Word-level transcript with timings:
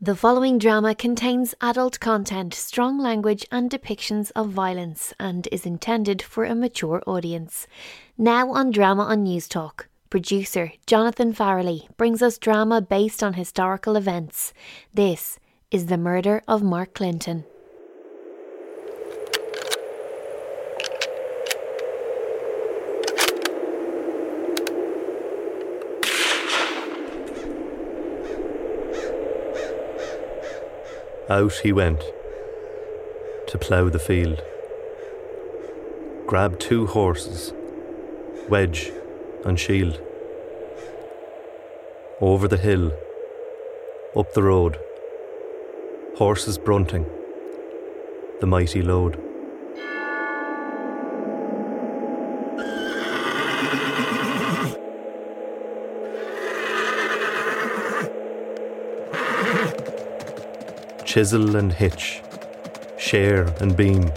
The 0.00 0.14
following 0.14 0.58
drama 0.58 0.94
contains 0.94 1.56
adult 1.60 1.98
content, 1.98 2.54
strong 2.54 3.00
language, 3.00 3.44
and 3.50 3.68
depictions 3.68 4.30
of 4.36 4.50
violence 4.50 5.12
and 5.18 5.48
is 5.50 5.66
intended 5.66 6.22
for 6.22 6.44
a 6.44 6.54
mature 6.54 7.02
audience. 7.04 7.66
Now 8.16 8.52
on 8.52 8.70
Drama 8.70 9.02
on 9.02 9.24
Newstalk, 9.24 9.86
producer 10.08 10.70
Jonathan 10.86 11.34
Farrelly 11.34 11.88
brings 11.96 12.22
us 12.22 12.38
drama 12.38 12.80
based 12.80 13.24
on 13.24 13.32
historical 13.32 13.96
events. 13.96 14.52
This 14.94 15.40
is 15.72 15.86
The 15.86 15.98
Murder 15.98 16.44
of 16.46 16.62
Mark 16.62 16.94
Clinton. 16.94 17.44
Out 31.30 31.52
he 31.62 31.72
went 31.72 32.00
to 33.48 33.58
plough 33.58 33.90
the 33.90 33.98
field. 33.98 34.40
Grabbed 36.26 36.58
two 36.58 36.86
horses, 36.86 37.52
wedge 38.48 38.90
and 39.44 39.60
shield. 39.60 40.00
Over 42.22 42.48
the 42.48 42.56
hill, 42.56 42.92
up 44.16 44.32
the 44.32 44.42
road, 44.42 44.78
horses 46.16 46.56
brunting, 46.56 47.04
the 48.40 48.46
mighty 48.46 48.80
load. 48.80 49.27
Chisel 61.08 61.56
and 61.56 61.72
hitch, 61.72 62.22
share 62.98 63.44
and 63.62 63.74
beam, 63.74 64.12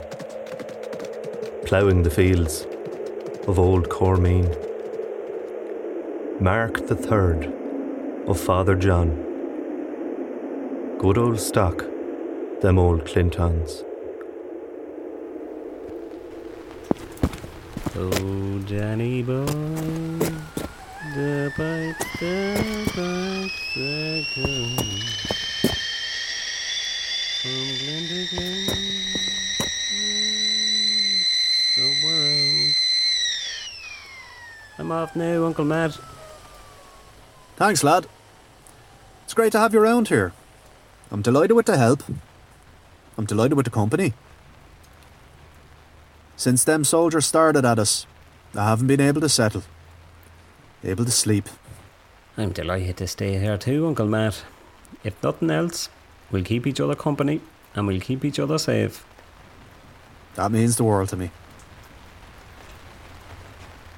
ploughing 1.63 2.03
the 2.03 2.09
fields 2.09 2.67
of 3.47 3.57
old 3.57 3.87
Cormeen. 3.87 4.49
Mark 6.41 6.87
the 6.87 6.95
third 6.97 7.45
of 8.27 8.37
Father 8.37 8.75
John. 8.75 9.09
Good 10.99 11.17
old 11.17 11.39
stock, 11.39 11.85
them 12.59 12.77
old 12.77 13.05
Clintons. 13.05 13.85
Oh, 17.95 18.59
Danny 18.67 19.23
boy, 19.23 19.45
the 21.15 21.53
pipe, 21.55 22.19
the 22.19 22.91
pipe, 22.93 23.75
the 23.75 24.25
come 24.35 25.40
from 27.41 27.49
Glen 27.49 28.07
to 28.07 28.27
Glen, 28.35 28.67
somewhere 31.73 32.25
else. 32.37 32.75
I'm 34.77 34.91
off 34.91 35.15
now, 35.15 35.45
Uncle 35.45 35.65
Matt. 35.65 35.97
Thanks, 37.55 37.83
lad. 37.83 38.05
It's 39.23 39.33
great 39.33 39.51
to 39.53 39.59
have 39.59 39.73
you 39.73 39.81
around 39.81 40.09
here. 40.09 40.33
I'm 41.09 41.23
delighted 41.23 41.55
with 41.55 41.65
the 41.65 41.77
help. 41.79 42.03
I'm 43.17 43.25
delighted 43.25 43.55
with 43.55 43.65
the 43.65 43.71
company. 43.71 44.13
Since 46.35 46.63
them 46.63 46.83
soldiers 46.83 47.25
started 47.25 47.65
at 47.65 47.79
us, 47.79 48.05
I 48.53 48.69
haven't 48.69 48.85
been 48.85 49.01
able 49.01 49.21
to 49.21 49.29
settle. 49.29 49.63
Able 50.83 51.05
to 51.05 51.11
sleep. 51.11 51.49
I'm 52.37 52.51
delighted 52.51 52.97
to 52.97 53.07
stay 53.07 53.39
here 53.39 53.57
too, 53.57 53.87
Uncle 53.87 54.05
Matt. 54.05 54.43
If 55.03 55.21
nothing 55.23 55.49
else, 55.49 55.89
we'll 56.31 56.43
keep 56.43 56.65
each 56.65 56.79
other 56.79 56.95
company 56.95 57.41
and 57.75 57.87
we'll 57.87 57.99
keep 57.99 58.25
each 58.25 58.39
other 58.39 58.57
safe. 58.57 59.05
That 60.35 60.51
means 60.51 60.77
the 60.77 60.83
world 60.83 61.09
to 61.09 61.17
me. 61.17 61.31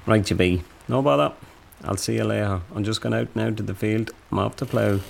Right, 0.06 0.28
you 0.28 0.36
be. 0.36 0.64
No 0.88 1.00
bother. 1.00 1.32
I'll 1.82 1.96
see 1.96 2.16
you 2.16 2.24
later. 2.24 2.60
I'm 2.74 2.84
just 2.84 3.00
going 3.00 3.14
out 3.14 3.34
now 3.34 3.50
to 3.50 3.62
the 3.62 3.74
field. 3.74 4.10
I'm 4.30 4.38
off 4.38 4.56
to 4.56 4.66
plough. 4.66 5.00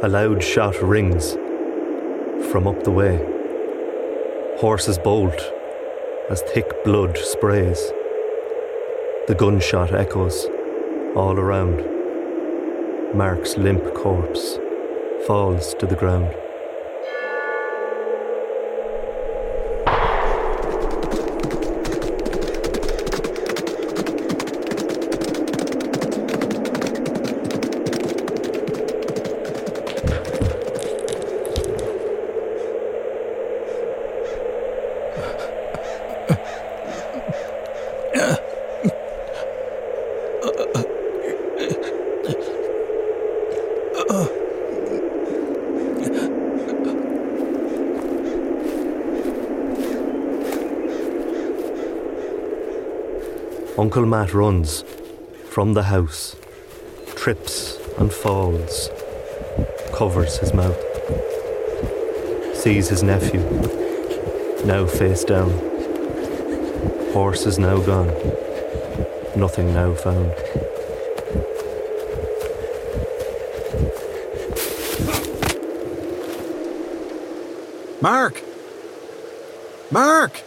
A 0.00 0.08
loud 0.08 0.42
shot 0.44 0.80
rings 0.80 1.32
from 2.50 2.68
up 2.68 2.84
the 2.84 2.90
way. 2.90 3.37
Horses 4.60 4.98
bolt 4.98 5.40
as 6.30 6.42
thick 6.42 6.82
blood 6.82 7.16
sprays. 7.16 7.78
The 9.28 9.36
gunshot 9.38 9.94
echoes 9.94 10.46
all 11.14 11.38
around. 11.38 11.84
Mark's 13.16 13.56
limp 13.56 13.94
corpse 13.94 14.58
falls 15.28 15.74
to 15.74 15.86
the 15.86 15.94
ground. 15.94 16.34
Uncle 53.88 54.04
Matt 54.04 54.34
runs 54.34 54.84
from 55.48 55.72
the 55.72 55.84
house, 55.84 56.36
trips 57.16 57.78
and 57.96 58.12
falls, 58.12 58.90
covers 59.94 60.36
his 60.36 60.52
mouth, 60.52 60.78
sees 62.54 62.90
his 62.90 63.02
nephew, 63.02 63.40
now 64.66 64.84
face 64.84 65.24
down. 65.24 65.48
Horse 67.14 67.46
is 67.46 67.58
now 67.58 67.78
gone, 67.78 68.12
nothing 69.34 69.72
now 69.72 69.94
found. 69.94 70.34
Mark! 78.02 78.42
Mark! 79.90 80.42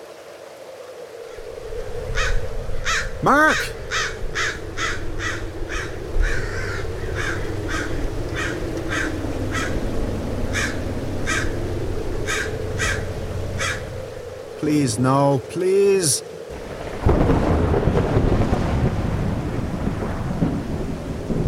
Please, 14.58 14.98
no, 14.98 15.40
please. 15.50 16.24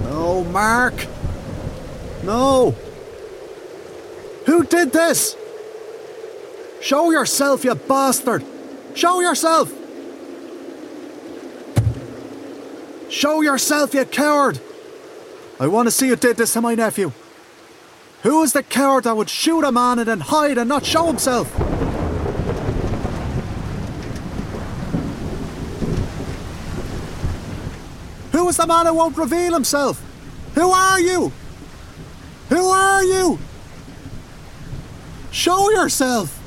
No, 0.03 0.43
Mark! 0.51 0.93
No! 2.23 2.75
Who 4.45 4.63
did 4.65 4.91
this? 4.91 5.35
Show 6.83 7.11
yourself, 7.11 7.63
you 7.63 7.73
bastard! 7.75 8.43
Show 8.93 9.21
yourself! 9.21 9.71
Show 13.09 13.39
yourself, 13.39 13.93
you 13.93 14.03
coward! 14.03 14.59
I 15.61 15.67
want 15.67 15.87
to 15.87 15.91
see 15.91 16.07
you 16.07 16.17
did 16.17 16.35
this 16.35 16.51
to 16.53 16.61
my 16.61 16.75
nephew. 16.75 17.13
Who 18.23 18.43
is 18.43 18.51
the 18.51 18.63
coward 18.63 19.05
that 19.05 19.15
would 19.15 19.29
shoot 19.29 19.63
a 19.63 19.71
man 19.71 19.97
and 19.97 20.09
then 20.09 20.19
hide 20.19 20.57
and 20.57 20.67
not 20.67 20.85
show 20.85 21.07
himself? 21.07 21.49
Who 28.33 28.49
is 28.49 28.57
the 28.57 28.67
man 28.67 28.87
who 28.87 28.95
won't 28.95 29.15
reveal 29.15 29.53
himself? 29.53 30.03
Who 30.55 30.69
are 30.69 30.99
you? 30.99 31.31
Who 32.49 32.67
are 32.67 33.03
you? 33.05 33.39
Show 35.31 35.71
yourself! 35.71 36.42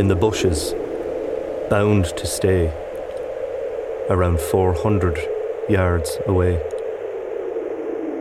In 0.00 0.08
the 0.08 0.16
bushes, 0.16 0.72
bound 1.68 2.06
to 2.16 2.26
stay 2.26 2.72
around 4.08 4.40
400 4.40 5.18
yards 5.68 6.16
away. 6.26 6.58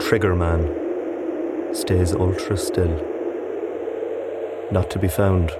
Trigger 0.02 0.36
Man 0.36 1.74
stays 1.74 2.12
ultra 2.12 2.58
still, 2.58 3.02
not 4.74 4.90
to 4.92 5.00
be 5.00 5.08
found 5.08 5.52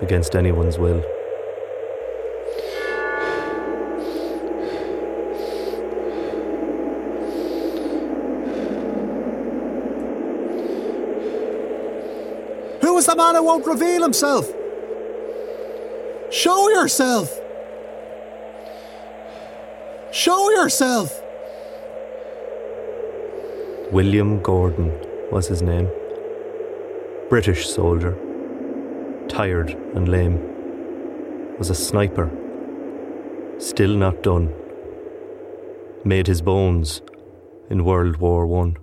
against 0.00 0.36
anyone's 0.36 0.78
will. 0.78 1.02
Who 12.80 12.96
is 12.96 13.06
the 13.06 13.16
man 13.16 13.34
who 13.34 13.42
won't 13.42 13.66
reveal 13.66 14.02
himself? 14.02 14.51
Show 16.42 16.70
yourself! 16.70 17.40
Show 20.10 20.50
yourself! 20.50 21.22
William 23.92 24.42
Gordon 24.42 24.90
was 25.30 25.46
his 25.46 25.62
name. 25.62 25.88
British 27.28 27.68
soldier, 27.68 28.16
tired 29.28 29.70
and 29.94 30.08
lame, 30.08 30.40
was 31.58 31.70
a 31.70 31.76
sniper, 31.76 32.28
still 33.58 33.96
not 33.96 34.24
done. 34.24 34.52
Made 36.04 36.26
his 36.26 36.42
bones 36.42 37.02
in 37.70 37.84
World 37.84 38.16
War 38.16 38.48
One. 38.48 38.78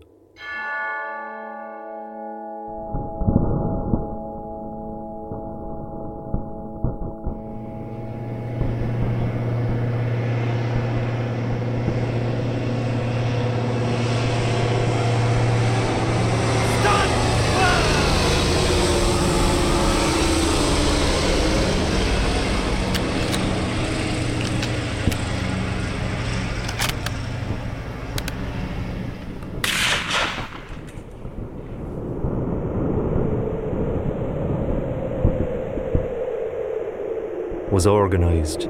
was 37.79 37.87
organised 37.87 38.63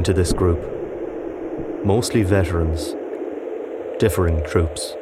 into 0.00 0.14
this 0.14 0.32
group. 0.32 0.62
Mostly 1.84 2.22
veterans, 2.22 2.94
differing 3.98 4.42
troops. 4.46 4.94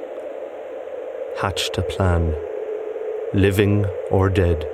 Hatched 1.41 1.79
a 1.79 1.83
plan, 1.83 2.35
living 3.33 3.87
or 4.11 4.29
dead, 4.29 4.67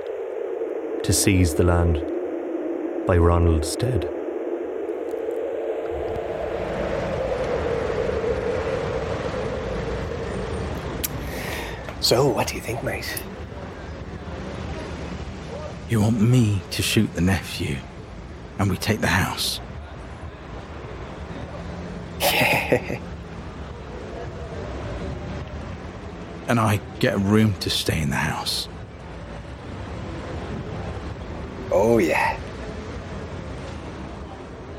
to 1.03 1.13
seize 1.13 1.53
the 1.53 1.63
land 1.63 2.01
by 3.05 3.17
Ronald's 3.17 3.71
Stead. 3.71 4.09
So, 11.99 12.27
what 12.27 12.47
do 12.47 12.55
you 12.55 12.61
think, 12.61 12.83
mate? 12.83 13.23
You 15.87 16.01
want 16.01 16.19
me 16.19 16.63
to 16.71 16.81
shoot 16.81 17.13
the 17.13 17.21
nephew, 17.21 17.77
and 18.57 18.71
we 18.71 18.77
take 18.77 19.01
the 19.01 19.15
house? 19.25 19.61
and 26.47 26.59
I 26.59 26.79
get 26.99 27.13
a 27.13 27.17
room 27.17 27.53
to 27.59 27.69
stay 27.69 28.01
in 28.01 28.09
the 28.09 28.15
house. 28.15 28.67
Oh, 31.71 31.99
yeah. 31.99 32.37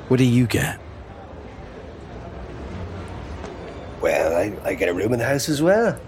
What 0.09 0.17
do 0.17 0.25
you 0.25 0.47
get? 0.47 0.81
Well, 4.01 4.37
I, 4.37 4.57
I 4.65 4.75
get 4.75 4.89
a 4.89 4.95
room 4.95 5.13
in 5.13 5.19
the 5.19 5.25
house 5.25 5.49
as 5.49 5.63
well. 5.63 5.99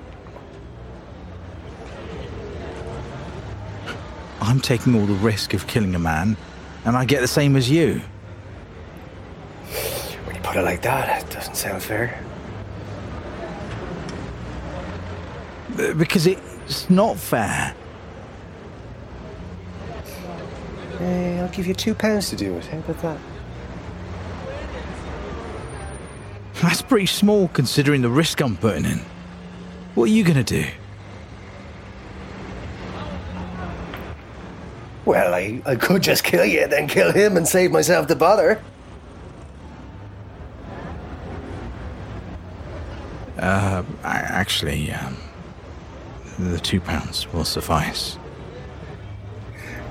I'm 4.40 4.60
taking 4.60 4.94
all 4.94 5.06
the 5.06 5.14
risk 5.14 5.54
of 5.54 5.66
killing 5.66 5.94
a 5.94 5.98
man, 5.98 6.36
and 6.84 6.96
I 6.96 7.04
get 7.04 7.20
the 7.20 7.28
same 7.28 7.54
as 7.54 7.70
you. 7.70 8.00
When 10.58 10.66
you 10.66 10.72
put 10.72 10.82
it 10.82 10.82
like 10.82 10.82
that, 10.82 11.22
it 11.22 11.30
doesn't 11.30 11.54
sound 11.54 11.82
fair. 11.82 12.20
Because 15.96 16.26
it's 16.26 16.90
not 16.90 17.16
fair. 17.16 17.74
Eh, 21.00 21.40
I'll 21.40 21.48
give 21.50 21.66
you 21.66 21.74
two 21.74 21.94
pounds 21.94 22.30
to 22.30 22.36
do 22.36 22.56
it. 22.56 22.66
How 22.66 22.78
about 22.78 23.02
that? 23.02 23.18
That's 26.60 26.82
pretty 26.82 27.06
small 27.06 27.48
considering 27.48 28.02
the 28.02 28.10
risk 28.10 28.40
I'm 28.40 28.56
putting 28.56 28.84
in. 28.84 29.00
What 29.94 30.04
are 30.04 30.12
you 30.12 30.24
gonna 30.24 30.42
do? 30.42 30.64
Well, 35.04 35.34
I, 35.34 35.62
I 35.64 35.76
could 35.76 36.02
just 36.02 36.24
kill 36.24 36.44
you, 36.44 36.66
then 36.66 36.88
kill 36.88 37.12
him 37.12 37.36
and 37.36 37.46
save 37.46 37.70
myself 37.70 38.08
the 38.08 38.16
bother. 38.16 38.60
Uh, 43.38 43.84
a- 44.02 44.37
actually, 44.48 44.90
um, 44.92 45.14
the 46.38 46.58
two 46.58 46.80
pounds 46.80 47.30
will 47.34 47.44
suffice. 47.44 48.18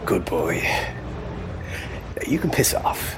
Good 0.04 0.26
boy. 0.26 0.68
You 2.28 2.40
can 2.40 2.50
piss 2.50 2.74
off. 2.74 3.16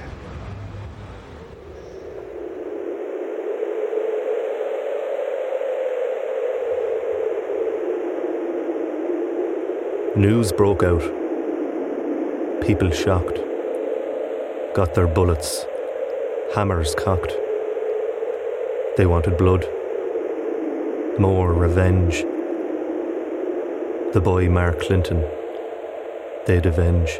News 10.17 10.51
broke 10.51 10.83
out. 10.83 11.01
People 12.67 12.91
shocked. 12.91 13.39
Got 14.75 14.93
their 14.93 15.07
bullets, 15.07 15.65
hammers 16.53 16.93
cocked. 16.95 17.31
They 18.97 19.05
wanted 19.05 19.37
blood. 19.37 19.65
More 21.19 21.53
revenge. 21.53 22.21
The 24.13 24.21
boy 24.23 24.47
Mark 24.49 24.79
Clinton. 24.79 25.29
They'd 26.45 26.65
avenge. 26.65 27.19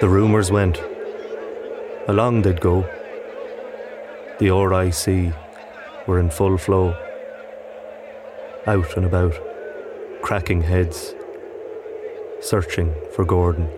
The 0.00 0.08
rumours 0.10 0.50
went. 0.50 0.78
Along 2.06 2.42
they'd 2.42 2.60
go. 2.60 2.82
The 4.40 4.50
RIC 4.50 5.32
were 6.06 6.20
in 6.20 6.28
full 6.28 6.58
flow. 6.58 6.94
Out 8.66 8.94
and 8.98 9.06
about, 9.06 9.53
cracking 10.24 10.62
heads, 10.62 11.14
searching 12.40 12.94
for 13.14 13.26
Gordon. 13.26 13.68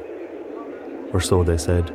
Or 1.13 1.21
so 1.21 1.43
they 1.43 1.59
said. 1.59 1.89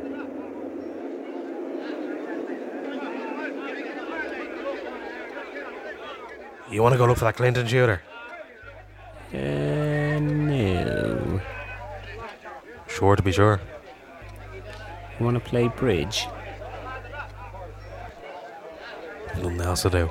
You 6.70 6.82
want 6.82 6.92
to 6.92 6.98
go 6.98 7.06
look 7.06 7.16
for 7.16 7.24
that 7.24 7.36
Clinton 7.36 7.66
shooter? 7.66 8.02
Uh, 9.32 10.20
no. 10.20 11.40
Sure 12.88 13.16
to 13.16 13.22
be 13.22 13.32
sure. 13.32 13.58
You 15.18 15.24
want 15.24 15.42
to 15.42 15.48
play 15.48 15.68
bridge? 15.68 16.26
Nothing 19.34 19.60
else 19.62 19.82
to 19.82 19.90
do. 19.90 20.08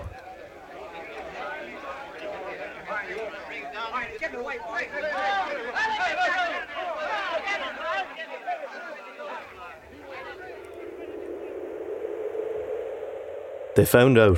They 13.81 13.85
found 13.85 14.19
out 14.19 14.37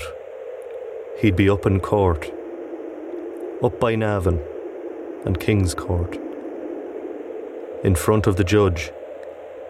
he'd 1.20 1.36
be 1.36 1.50
up 1.50 1.66
in 1.66 1.82
court, 1.82 2.32
up 3.62 3.78
by 3.78 3.94
Navan 3.94 4.40
and 5.26 5.38
Kingscourt, 5.38 6.18
in 7.84 7.94
front 7.94 8.26
of 8.26 8.38
the 8.38 8.46
judge 8.46 8.94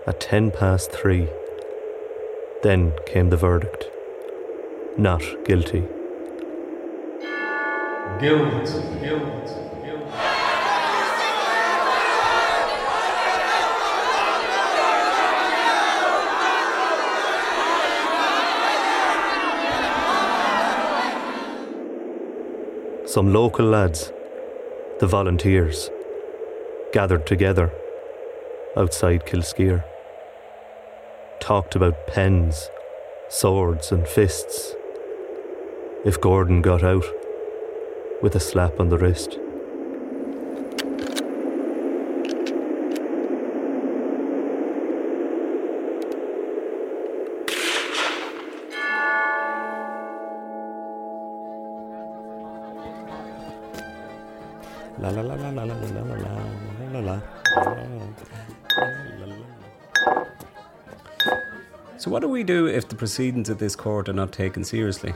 at 0.06 0.20
ten 0.20 0.52
past 0.52 0.92
three. 0.92 1.28
Then 2.62 2.94
came 3.08 3.32
the 3.32 3.36
verdict 3.36 3.90
not 4.96 5.24
guilty. 5.44 5.88
Guilty, 8.20 8.80
guilty. 9.02 9.73
Some 23.14 23.32
local 23.32 23.68
lads, 23.68 24.12
the 25.00 25.06
volunteers, 25.06 25.92
gathered 26.94 27.28
together 27.28 27.72
outside 28.76 29.28
Kilskyre, 29.28 29.84
talked 31.40 31.76
about 31.76 32.08
pens, 32.08 32.72
swords, 33.30 33.92
and 33.92 34.08
fists. 34.08 34.74
If 36.04 36.20
Gordon 36.22 36.64
got 36.64 36.82
out, 36.82 37.06
with 38.24 38.36
a 38.36 38.40
slap 38.40 38.80
on 38.80 38.90
the 38.90 38.98
wrist. 38.98 39.38
Proceedings 63.04 63.50
of 63.50 63.58
this 63.58 63.76
court 63.76 64.08
are 64.08 64.14
not 64.14 64.32
taken 64.32 64.64
seriously? 64.64 65.14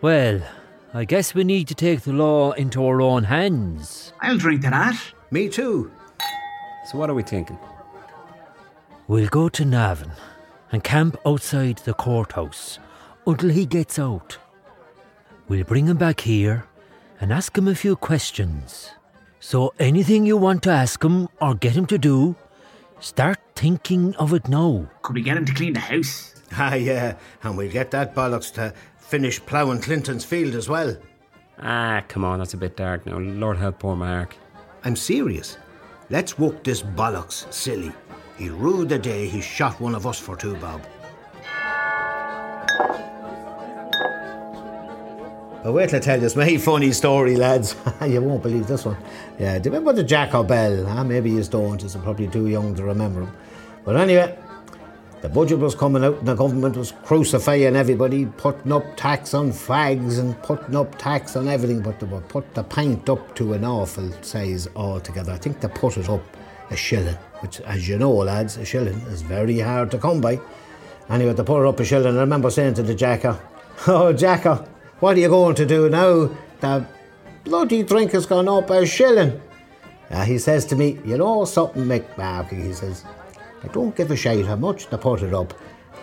Well, 0.00 0.40
I 0.92 1.04
guess 1.04 1.36
we 1.36 1.44
need 1.44 1.68
to 1.68 1.74
take 1.76 2.00
the 2.00 2.12
law 2.12 2.50
into 2.50 2.84
our 2.84 3.00
own 3.00 3.22
hands. 3.22 4.12
I'll 4.20 4.36
drink 4.36 4.62
to 4.62 4.70
that. 4.70 5.00
Me 5.30 5.48
too. 5.48 5.88
So 6.90 6.98
what 6.98 7.10
are 7.10 7.14
we 7.14 7.22
thinking? 7.22 7.56
We'll 9.06 9.28
go 9.28 9.48
to 9.50 9.64
Navan 9.64 10.10
and 10.72 10.82
camp 10.82 11.16
outside 11.24 11.78
the 11.78 11.94
courthouse 11.94 12.80
until 13.24 13.50
he 13.50 13.64
gets 13.64 13.96
out. 13.96 14.38
We'll 15.46 15.62
bring 15.62 15.86
him 15.86 15.96
back 15.96 16.22
here 16.22 16.64
and 17.20 17.32
ask 17.32 17.56
him 17.56 17.68
a 17.68 17.76
few 17.76 17.94
questions. 17.94 18.90
So 19.38 19.72
anything 19.78 20.26
you 20.26 20.36
want 20.36 20.64
to 20.64 20.70
ask 20.70 21.04
him 21.04 21.28
or 21.40 21.54
get 21.54 21.76
him 21.76 21.86
to 21.86 21.98
do, 21.98 22.34
start 23.00 23.38
thinking 23.54 24.14
of 24.16 24.32
it 24.32 24.48
now. 24.48 24.86
Could 25.02 25.14
we 25.16 25.22
get 25.22 25.36
him 25.36 25.44
to 25.44 25.54
clean 25.54 25.74
the 25.74 25.80
house? 25.80 26.32
Ah, 26.58 26.74
yeah, 26.74 27.16
and 27.42 27.56
we'll 27.56 27.70
get 27.70 27.90
that 27.90 28.14
bollocks 28.14 28.52
to 28.54 28.72
finish 28.98 29.44
ploughing 29.44 29.80
Clinton's 29.80 30.24
field 30.24 30.54
as 30.54 30.68
well. 30.68 30.96
Ah, 31.58 32.04
come 32.06 32.24
on, 32.24 32.38
that's 32.38 32.54
a 32.54 32.56
bit 32.56 32.76
dark 32.76 33.04
now. 33.04 33.18
Lord 33.18 33.56
help 33.56 33.80
poor 33.80 33.96
Mark. 33.96 34.36
I'm 34.84 34.94
serious. 34.94 35.58
Let's 36.08 36.38
walk 36.38 36.62
this 36.62 36.82
bollocks 36.82 37.52
silly. 37.52 37.92
He'll 38.38 38.54
rue 38.54 38.84
the 38.84 38.98
day 38.98 39.26
he 39.26 39.40
shot 39.40 39.80
one 39.80 39.96
of 39.96 40.06
us 40.06 40.20
for 40.20 40.36
two 40.36 40.54
bob. 40.56 40.82
But 45.66 45.72
wait 45.72 45.90
till 45.90 45.96
I 45.96 46.00
tell 46.00 46.14
you 46.14 46.20
this 46.20 46.36
my 46.36 46.56
funny 46.58 46.92
story, 46.92 47.34
lads. 47.34 47.74
you 48.06 48.22
won't 48.22 48.40
believe 48.40 48.68
this 48.68 48.84
one. 48.84 48.96
Yeah, 49.36 49.58
do 49.58 49.68
you 49.68 49.74
remember 49.74 49.92
the 49.94 50.04
Jack 50.04 50.30
Bell? 50.30 50.86
Ah, 50.86 51.02
maybe 51.02 51.32
you 51.32 51.42
don't, 51.42 51.82
you're 51.82 52.02
probably 52.04 52.28
too 52.28 52.46
young 52.46 52.72
to 52.76 52.84
remember 52.84 53.22
him. 53.22 53.32
But 53.84 53.96
anyway, 53.96 54.38
the 55.22 55.28
budget 55.28 55.58
was 55.58 55.74
coming 55.74 56.04
out 56.04 56.18
and 56.18 56.28
the 56.28 56.36
government 56.36 56.76
was 56.76 56.92
crucifying 57.02 57.74
everybody, 57.74 58.26
putting 58.26 58.70
up 58.70 58.84
tax 58.96 59.34
on 59.34 59.50
fags 59.50 60.20
and 60.20 60.40
putting 60.44 60.76
up 60.76 60.96
tax 60.98 61.34
on 61.34 61.48
everything, 61.48 61.80
but 61.80 61.98
they 61.98 62.06
would 62.06 62.28
put 62.28 62.54
the 62.54 62.62
pint 62.62 63.08
up 63.08 63.34
to 63.34 63.54
an 63.54 63.64
awful 63.64 64.12
size 64.22 64.68
altogether. 64.76 65.32
I 65.32 65.38
think 65.38 65.60
they 65.60 65.66
put 65.66 65.96
it 65.96 66.08
up 66.08 66.22
a 66.70 66.76
shilling, 66.76 67.16
which, 67.40 67.60
as 67.62 67.88
you 67.88 67.98
know, 67.98 68.12
lads, 68.12 68.56
a 68.56 68.64
shilling 68.64 69.00
is 69.08 69.22
very 69.22 69.58
hard 69.58 69.90
to 69.90 69.98
come 69.98 70.20
by. 70.20 70.38
Anyway, 71.10 71.32
they 71.32 71.42
put 71.42 71.64
it 71.64 71.66
up 71.66 71.80
a 71.80 71.84
shilling. 71.84 72.16
I 72.16 72.20
remember 72.20 72.50
saying 72.50 72.74
to 72.74 72.84
the 72.84 72.94
Jacker, 72.94 73.36
Oh, 73.88 74.12
Jacker, 74.12 74.64
what 75.00 75.16
are 75.16 75.20
you 75.20 75.28
going 75.28 75.54
to 75.56 75.66
do 75.66 75.88
now? 75.88 76.30
The 76.60 76.86
bloody 77.44 77.82
drink 77.82 78.12
has 78.12 78.26
gone 78.26 78.48
up 78.48 78.70
a 78.70 78.86
shilling. 78.86 79.40
Uh, 80.10 80.24
he 80.24 80.38
says 80.38 80.64
to 80.66 80.76
me, 80.76 80.98
You 81.04 81.18
know 81.18 81.44
something, 81.44 81.84
Mick 81.84 82.16
Markey, 82.16 82.56
he 82.56 82.72
says, 82.72 83.04
I 83.62 83.68
don't 83.68 83.94
give 83.96 84.10
a 84.10 84.16
shite 84.16 84.46
how 84.46 84.56
much 84.56 84.88
they 84.88 84.96
put 84.96 85.22
it 85.22 85.34
up, 85.34 85.52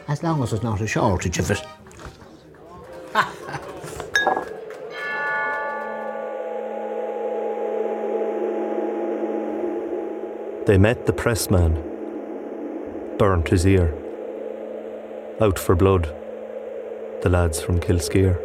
as 0.07 0.21
long 0.21 0.43
as 0.43 0.51
there's 0.51 0.63
not 0.63 0.81
a 0.81 0.87
shortage 0.87 1.39
of 1.39 1.51
it. 1.51 1.63
They 10.65 10.77
met 10.77 11.05
the 11.05 11.11
pressman, 11.11 11.75
burnt 13.17 13.49
his 13.49 13.65
ear. 13.67 13.93
Out 15.41 15.59
for 15.59 15.75
blood, 15.75 16.05
the 17.21 17.29
lads 17.29 17.61
from 17.61 17.81
Kilskyre. 17.81 18.41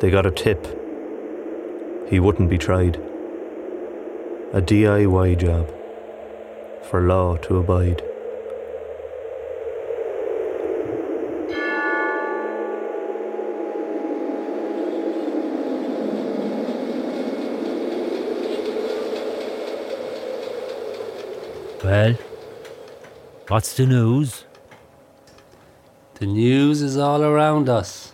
They 0.00 0.10
got 0.10 0.26
a 0.26 0.30
tip. 0.30 0.66
He 2.08 2.20
wouldn't 2.20 2.50
be 2.50 2.58
tried. 2.58 2.96
A 4.52 4.60
DIY 4.60 5.38
job 5.38 5.72
for 6.84 7.00
law 7.00 7.36
to 7.38 7.58
abide. 7.58 8.02
Well, 21.82 22.14
what's 23.48 23.76
the 23.76 23.86
news? 23.86 24.44
The 26.14 26.26
news 26.26 26.80
is 26.80 26.96
all 26.96 27.22
around 27.22 27.68
us. 27.68 28.13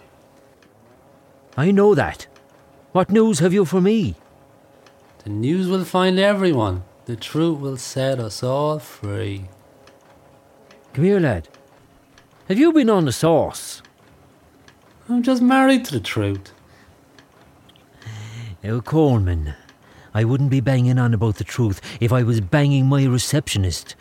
I 1.56 1.70
know 1.70 1.94
that. 1.94 2.26
What 2.92 3.10
news 3.10 3.38
have 3.40 3.52
you 3.52 3.64
for 3.64 3.80
me? 3.80 4.16
The 5.24 5.30
news 5.30 5.68
will 5.68 5.84
find 5.84 6.18
everyone. 6.18 6.84
The 7.06 7.16
truth 7.16 7.60
will 7.60 7.76
set 7.76 8.18
us 8.18 8.42
all 8.42 8.78
free. 8.78 9.44
Come 10.92 11.04
here, 11.04 11.20
lad. 11.20 11.48
Have 12.48 12.58
you 12.58 12.72
been 12.72 12.90
on 12.90 13.04
the 13.04 13.12
sauce? 13.12 13.82
I'm 15.08 15.22
just 15.22 15.42
married 15.42 15.84
to 15.86 15.92
the 15.92 16.00
truth. 16.00 16.52
Oh, 18.04 18.08
now, 18.62 18.80
Coleman, 18.80 19.54
I 20.14 20.24
wouldn't 20.24 20.50
be 20.50 20.60
banging 20.60 20.98
on 20.98 21.14
about 21.14 21.36
the 21.36 21.44
truth 21.44 21.80
if 22.00 22.12
I 22.12 22.22
was 22.22 22.40
banging 22.40 22.86
my 22.86 23.04
receptionist. 23.04 23.94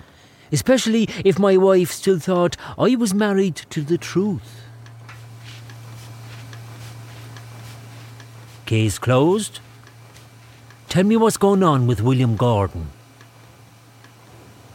Especially 0.52 1.08
if 1.24 1.38
my 1.38 1.58
wife 1.58 1.92
still 1.92 2.20
thought 2.20 2.58
I 2.78 2.96
was 2.96 3.14
married 3.14 3.56
to 3.70 3.82
the 3.82 3.98
truth. 3.98 4.69
Case 8.70 9.00
closed? 9.00 9.62
Tell 10.90 11.04
me 11.04 11.18
what's 11.18 11.38
going 11.38 11.64
on 11.64 11.88
with 11.88 12.02
William 12.02 12.36
Gordon. 12.36 12.92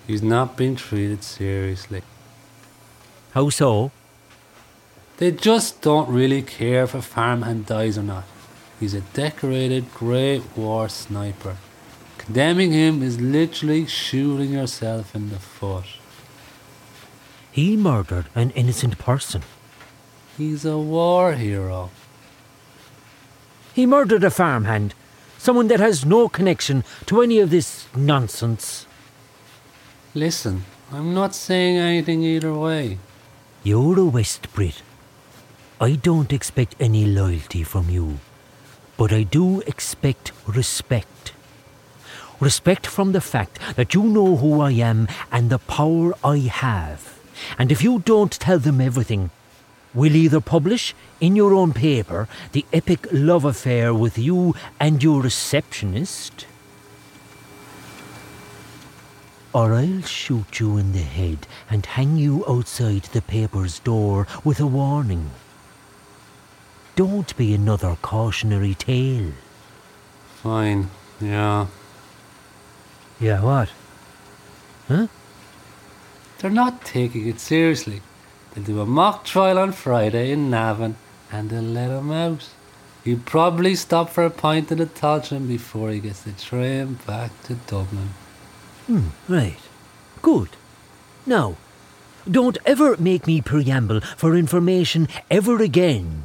He's 0.04 0.20
not 0.20 0.56
been 0.56 0.74
treated 0.74 1.22
seriously. 1.22 2.02
How 3.34 3.50
so? 3.50 3.92
They 5.18 5.30
just 5.30 5.80
don't 5.80 6.08
really 6.08 6.42
care 6.42 6.82
if 6.82 6.92
a 6.96 7.02
farmhand 7.02 7.66
dies 7.66 7.96
or 7.96 8.02
not. 8.02 8.24
He's 8.80 8.94
a 8.94 9.00
decorated 9.00 9.94
Great 9.94 10.42
War 10.56 10.88
sniper. 10.88 11.56
Condemning 12.18 12.72
him 12.72 13.00
is 13.00 13.20
literally 13.20 13.86
shooting 13.86 14.54
yourself 14.54 15.14
in 15.14 15.30
the 15.30 15.38
foot. 15.38 15.86
He 17.52 17.76
murdered 17.76 18.26
an 18.34 18.50
innocent 18.56 18.98
person. 18.98 19.42
He's 20.36 20.64
a 20.64 20.78
war 20.78 21.34
hero. 21.34 21.90
He 23.74 23.86
murdered 23.86 24.22
a 24.22 24.30
farmhand, 24.30 24.94
someone 25.36 25.66
that 25.66 25.80
has 25.80 26.06
no 26.06 26.28
connection 26.28 26.84
to 27.06 27.22
any 27.22 27.40
of 27.40 27.50
this 27.50 27.88
nonsense. 27.96 28.86
Listen, 30.14 30.64
I'm 30.92 31.12
not 31.12 31.34
saying 31.34 31.76
anything 31.76 32.22
either 32.22 32.54
way. 32.54 32.98
You're 33.64 33.98
a 33.98 34.04
West 34.04 34.52
Brit. 34.54 34.82
I 35.80 35.96
don't 35.96 36.32
expect 36.32 36.76
any 36.78 37.04
loyalty 37.04 37.64
from 37.64 37.90
you, 37.90 38.20
but 38.96 39.12
I 39.12 39.24
do 39.24 39.60
expect 39.62 40.30
respect. 40.46 41.32
Respect 42.38 42.86
from 42.86 43.10
the 43.10 43.20
fact 43.20 43.58
that 43.74 43.92
you 43.92 44.04
know 44.04 44.36
who 44.36 44.60
I 44.60 44.70
am 44.70 45.08
and 45.32 45.50
the 45.50 45.58
power 45.58 46.14
I 46.22 46.38
have. 46.38 47.18
And 47.58 47.72
if 47.72 47.82
you 47.82 47.98
don't 47.98 48.30
tell 48.30 48.60
them 48.60 48.80
everything, 48.80 49.30
we'll 49.94 50.16
either 50.16 50.40
publish 50.40 50.94
in 51.20 51.36
your 51.36 51.54
own 51.54 51.72
paper 51.72 52.28
the 52.52 52.66
epic 52.72 53.06
love 53.12 53.44
affair 53.44 53.94
with 53.94 54.18
you 54.18 54.54
and 54.80 55.02
your 55.02 55.22
receptionist, 55.22 56.46
or 59.52 59.72
I'll 59.72 60.02
shoot 60.02 60.58
you 60.58 60.76
in 60.76 60.92
the 60.92 60.98
head 60.98 61.46
and 61.70 61.86
hang 61.86 62.16
you 62.16 62.44
outside 62.48 63.04
the 63.04 63.22
paper's 63.22 63.78
door 63.78 64.26
with 64.42 64.58
a 64.58 64.66
warning. 64.66 65.30
Don't 66.96 67.36
be 67.36 67.54
another 67.54 67.96
cautionary 68.02 68.74
tale. 68.74 69.32
Fine, 70.42 70.90
yeah. 71.20 71.66
Yeah, 73.20 73.42
what? 73.42 73.70
Huh? 74.88 75.06
They're 76.38 76.50
not 76.50 76.84
taking 76.84 77.26
it 77.26 77.40
seriously. 77.40 78.02
They'll 78.54 78.64
do 78.64 78.80
a 78.80 78.86
mock 78.86 79.24
trial 79.24 79.58
on 79.58 79.72
Friday 79.72 80.30
in 80.30 80.50
Navan 80.50 80.96
and 81.30 81.50
they'll 81.50 81.62
let 81.62 81.90
him 81.90 82.10
out. 82.10 82.48
He'll 83.02 83.18
probably 83.18 83.74
stop 83.74 84.10
for 84.10 84.24
a 84.24 84.30
pint 84.30 84.72
in 84.72 84.78
the 84.78 84.86
Tolchin 84.86 85.46
before 85.46 85.90
he 85.90 86.00
gets 86.00 86.22
the 86.22 86.32
train 86.32 86.98
back 87.06 87.30
to 87.44 87.54
Dublin. 87.54 88.10
Hmm, 88.86 89.08
right. 89.28 89.58
Good. 90.22 90.50
Now, 91.26 91.56
don't 92.30 92.56
ever 92.64 92.96
make 92.96 93.26
me 93.26 93.42
preamble 93.42 94.00
for 94.00 94.34
information 94.36 95.08
ever 95.30 95.60
again. 95.62 96.24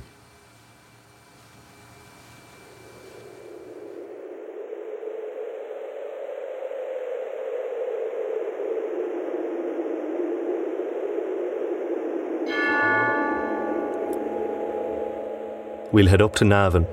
We'll 15.91 16.05
head 16.05 16.21
up 16.21 16.35
to 16.35 16.45
Navan. 16.45 16.85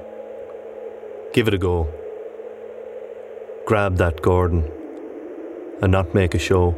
Give 1.34 1.48
it 1.48 1.52
a 1.52 1.58
go. 1.58 1.86
Grab 3.66 3.98
that 3.98 4.22
Gordon 4.22 4.70
and 5.82 5.92
not 5.92 6.14
make 6.14 6.34
a 6.34 6.38
show. 6.38 6.74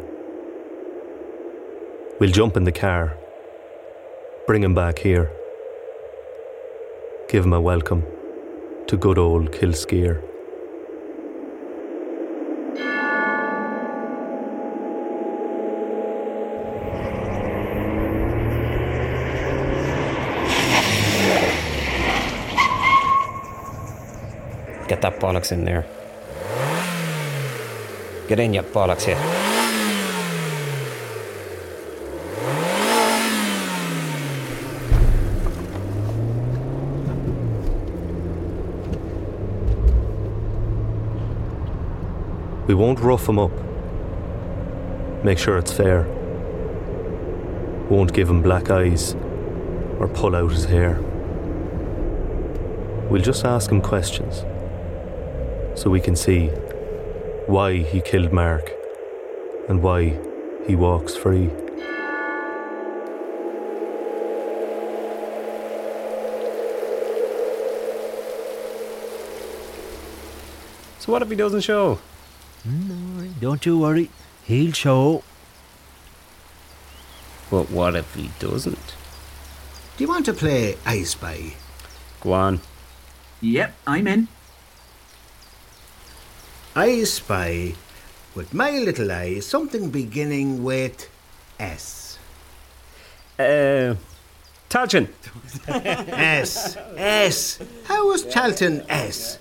We'll 2.19 2.33
jump 2.33 2.57
in 2.57 2.65
the 2.65 2.73
car. 2.73 3.17
Bring 4.49 4.65
him 4.65 4.75
back 4.75 4.99
here. 4.99 5.31
Give 7.29 7.45
him 7.45 7.53
a 7.53 7.61
welcome 7.61 8.03
to 8.89 8.97
good 8.97 9.17
old 9.17 9.53
Kilskyre. 9.53 10.21
Get 25.01 25.13
that 25.13 25.21
bollocks 25.21 25.53
in 25.53 25.65
there. 25.65 25.87
Get 28.27 28.41
in, 28.41 28.53
you 28.53 28.63
bollocks 28.63 29.05
here. 29.05 29.17
We 42.67 42.75
won't 42.75 42.99
rough 42.99 43.29
him 43.29 43.39
up. 43.39 43.53
Make 45.23 45.39
sure 45.39 45.59
it's 45.59 45.73
fair. 45.73 46.03
Won't 47.89 48.13
give 48.13 48.29
him 48.29 48.43
black 48.43 48.69
eyes 48.69 49.15
or 50.01 50.09
pull 50.13 50.35
out 50.35 50.51
his 50.51 50.65
hair. 50.65 50.99
We'll 53.09 53.23
just 53.23 53.45
ask 53.45 53.71
him 53.71 53.81
questions 53.81 54.45
so 55.79 55.89
we 55.91 56.01
can 56.01 56.17
see 56.17 56.49
why 57.47 57.77
he 57.77 58.01
killed 58.01 58.33
Mark 58.33 58.73
and 59.69 59.81
why 59.81 60.19
he 60.67 60.75
walks 60.75 61.15
free. 61.15 61.49
So 70.99 71.13
what 71.13 71.23
if 71.23 71.31
he 71.31 71.37
doesn't 71.37 71.61
show? 71.61 72.01
No, 72.65 73.29
don't 73.41 73.65
you 73.65 73.79
worry. 73.79 74.11
He'll 74.45 74.73
show. 74.73 75.23
But 77.53 77.71
what 77.71 77.95
if 77.95 78.15
he 78.15 78.31
doesn't? 78.41 78.97
Do 79.97 80.05
you 80.05 80.09
want 80.09 80.27
to 80.27 80.33
play 80.33 80.77
I 80.85 81.05
Spy? 81.05 81.55
Go 82.21 82.33
on. 82.33 82.61
Yep, 83.41 83.75
I'm 83.87 84.09
in. 84.09 84.29
I 86.79 87.03
spy 87.03 87.75
with 88.37 88.55
my 88.55 88.71
little 88.71 89.11
eye 89.11 89.41
something 89.41 89.91
beginning 89.91 90.63
with 90.63 91.11
S. 91.59 92.21
Uh, 93.37 93.97
Talchin. 94.71 95.09
S. 95.67 96.77
S. 96.97 97.59
How 97.87 98.07
was 98.07 98.25
Charlton 98.27 98.85
S? 98.89 99.41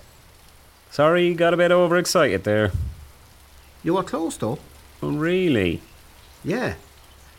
Sorry, 0.90 1.32
got 1.32 1.54
a 1.54 1.56
bit 1.56 1.70
overexcited 1.70 2.42
there. 2.42 2.72
You 3.84 3.94
were 3.94 4.02
close 4.02 4.36
though. 4.36 4.58
Oh, 5.00 5.12
really? 5.12 5.80
Yeah. 6.42 6.74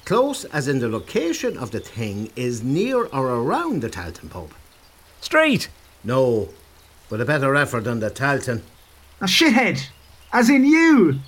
Close 0.05 0.45
as 0.45 0.69
in 0.69 0.79
the 0.79 0.87
location 0.87 1.57
of 1.57 1.71
the 1.71 1.81
thing 1.81 2.31
is 2.37 2.63
near 2.63 3.03
or 3.07 3.27
around 3.27 3.81
the 3.81 3.89
Talton 3.89 4.29
pub. 4.29 4.51
Street. 5.19 5.67
No, 6.05 6.47
but 7.09 7.19
a 7.19 7.25
better 7.25 7.53
effort 7.53 7.83
than 7.83 7.99
the 7.99 8.09
Talton. 8.09 8.63
A 9.21 9.25
shithead. 9.25 9.85
As 10.31 10.49
in 10.49 10.65
you. 10.65 11.19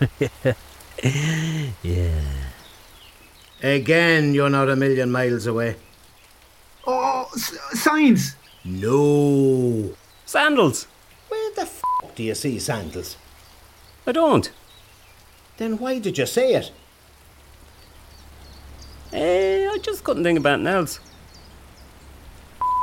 Yeah. 1.82 2.20
Again, 3.62 4.34
you're 4.34 4.50
not 4.50 4.68
a 4.68 4.76
million 4.76 5.10
miles 5.10 5.46
away. 5.46 5.76
Oh, 6.86 7.26
s- 7.34 7.56
signs. 7.72 8.36
No. 8.64 9.94
Sandals. 10.26 10.86
Where 11.28 11.50
the 11.54 11.62
f 11.62 11.80
do 12.14 12.22
you 12.22 12.34
see 12.34 12.58
sandals? 12.58 13.16
I 14.06 14.12
don't. 14.12 14.50
Then 15.56 15.78
why 15.78 15.98
did 16.00 16.18
you 16.18 16.26
say 16.26 16.54
it? 16.54 16.70
Eh, 19.12 19.68
I 19.72 19.78
just 19.78 20.04
couldn't 20.04 20.24
think 20.24 20.38
about 20.38 20.54
anything 20.60 20.74
else. 20.74 21.00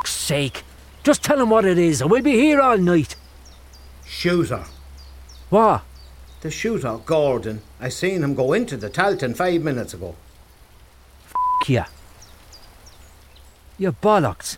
Sake. 0.06 0.64
Just 1.04 1.24
tell 1.24 1.40
him 1.40 1.50
what 1.52 1.66
it 1.66 1.78
is, 1.78 2.02
and 2.02 2.10
we'll 2.10 2.22
be 2.24 2.34
here 2.34 2.60
all 2.62 2.78
night. 2.80 3.16
Shooter. 4.18 4.64
What? 5.52 5.84
The 6.42 6.50
shooter, 6.50 6.98
Gordon. 7.06 7.62
I 7.80 7.90
seen 7.90 8.24
him 8.24 8.34
go 8.34 8.52
into 8.52 8.76
the 8.76 8.90
Talton 8.90 9.36
five 9.36 9.62
minutes 9.62 9.94
ago. 9.94 10.16
Yeah. 11.68 11.86
You 13.78 13.92
bollocks. 13.92 14.58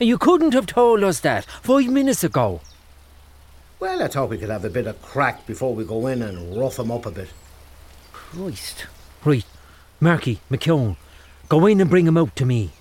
And 0.00 0.08
you 0.08 0.18
couldn't 0.18 0.52
have 0.52 0.66
told 0.66 1.04
us 1.04 1.20
that 1.20 1.44
five 1.44 1.86
minutes 1.86 2.24
ago. 2.24 2.60
Well, 3.78 4.02
I 4.02 4.08
thought 4.08 4.30
we 4.30 4.38
could 4.38 4.50
have 4.50 4.64
a 4.64 4.70
bit 4.70 4.88
of 4.88 5.00
crack 5.00 5.46
before 5.46 5.72
we 5.72 5.84
go 5.84 6.08
in 6.08 6.20
and 6.20 6.58
rough 6.58 6.80
him 6.80 6.90
up 6.90 7.06
a 7.06 7.12
bit. 7.12 7.28
Christ. 8.12 8.86
Right. 9.24 9.46
Marky, 10.00 10.40
McKeown, 10.50 10.96
go 11.48 11.66
in 11.66 11.80
and 11.80 11.88
bring 11.88 12.08
him 12.08 12.16
out 12.16 12.34
to 12.34 12.44
me. 12.44 12.72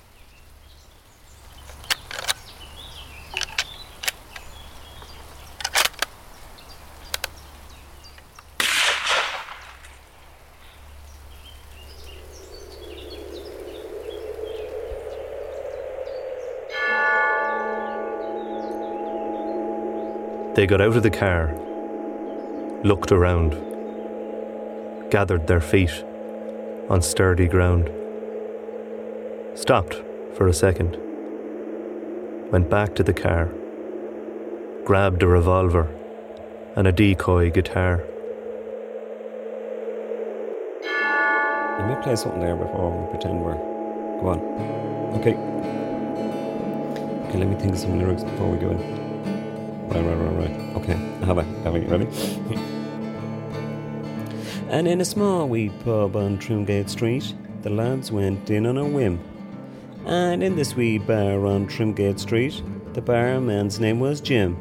They 20.66 20.70
got 20.70 20.82
out 20.82 20.98
of 20.98 21.04
the 21.04 21.12
car, 21.12 21.54
looked 22.84 23.12
around, 23.12 23.52
gathered 25.12 25.46
their 25.46 25.62
feet 25.62 26.04
on 26.90 27.04
sturdy 27.04 27.48
ground, 27.48 27.92
stopped 29.54 30.02
for 30.34 30.48
a 30.48 30.54
second, 30.54 30.98
went 32.52 32.68
back 32.68 32.96
to 32.96 33.04
the 33.04 33.14
car, 33.14 33.52
grabbed 34.86 35.22
a 35.22 35.28
revolver 35.28 35.88
and 36.76 36.88
a 36.88 36.92
decoy 36.92 37.52
guitar. 37.52 38.04
Let 41.78 41.90
me 41.90 41.96
play 42.02 42.16
something 42.16 42.42
there 42.42 42.56
before 42.56 42.90
we 42.90 43.10
pretend 43.12 43.40
we're. 43.40 43.54
Go 43.54 44.30
on. 44.30 44.40
Okay. 45.20 45.36
Okay, 47.28 47.38
let 47.38 47.48
me 47.50 47.56
think 47.56 47.74
of 47.74 47.78
some 47.78 48.00
lyrics 48.00 48.24
before 48.24 48.50
we 48.50 48.58
go 48.58 48.72
in. 48.72 49.05
Right, 49.96 50.04
right, 50.04 50.18
right, 50.18 50.50
right. 50.50 50.76
Okay, 50.76 50.98
have 51.26 51.38
it. 51.38 51.46
Have 51.64 51.76
it. 51.78 51.90
Ready? 51.90 52.06
and 54.70 54.90
in 54.90 55.00
a 55.00 55.06
small 55.06 55.48
wee 55.48 55.70
pub 55.86 56.18
on 56.18 56.38
Trimgate 56.38 56.90
Street, 56.90 57.34
the 57.62 57.70
lads 57.70 58.12
went 58.12 58.50
in 58.50 58.66
on 58.66 58.78
a 58.78 58.84
whim. 58.84 59.22
And 60.06 60.44
in 60.44 60.58
this 60.58 60.76
wee 60.76 60.98
bar 60.98 61.46
on 61.46 61.68
Trimgate 61.68 62.20
Street, 62.20 62.62
the 62.92 63.02
barman's 63.02 63.80
name 63.80 64.02
was 64.02 64.20
Jim. 64.20 64.58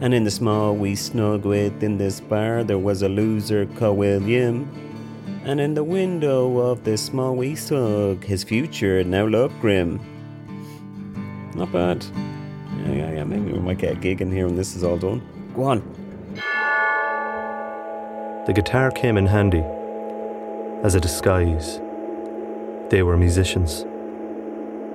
And 0.00 0.14
in 0.14 0.24
the 0.24 0.30
small 0.30 0.74
wee 0.74 0.96
snug 0.96 1.44
within 1.44 1.98
this 1.98 2.18
bar, 2.18 2.64
there 2.64 2.78
was 2.78 3.02
a 3.02 3.08
loser 3.10 3.66
called 3.66 3.98
William. 3.98 4.66
And 5.44 5.60
in 5.60 5.74
the 5.74 5.84
window 5.84 6.56
of 6.56 6.84
this 6.84 7.04
small 7.04 7.36
wee 7.36 7.54
snug, 7.54 8.24
his 8.24 8.44
future 8.44 9.04
now 9.04 9.26
looked 9.26 9.60
grim. 9.60 10.00
Not 11.54 11.70
bad. 11.70 12.06
Maybe 13.28 13.52
we 13.52 13.58
might 13.58 13.76
get 13.76 13.92
a 13.92 13.96
gig 13.96 14.22
in 14.22 14.32
here 14.32 14.46
when 14.46 14.56
this 14.56 14.74
is 14.74 14.82
all 14.82 14.96
done. 14.96 15.20
Go 15.54 15.64
on. 15.64 15.82
The 18.46 18.52
guitar 18.54 18.90
came 18.90 19.18
in 19.18 19.26
handy 19.26 19.62
as 20.82 20.94
a 20.94 21.00
disguise. 21.00 21.78
They 22.88 23.02
were 23.02 23.18
musicians, 23.18 23.84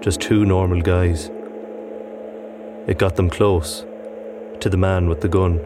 just 0.02 0.20
two 0.20 0.46
normal 0.46 0.82
guys. 0.82 1.30
It 2.88 2.98
got 2.98 3.18
them 3.18 3.30
close 3.30 3.86
to 4.62 4.70
the 4.70 4.78
man 4.78 5.08
with 5.08 5.22
the 5.22 5.30
gun. 5.30 5.62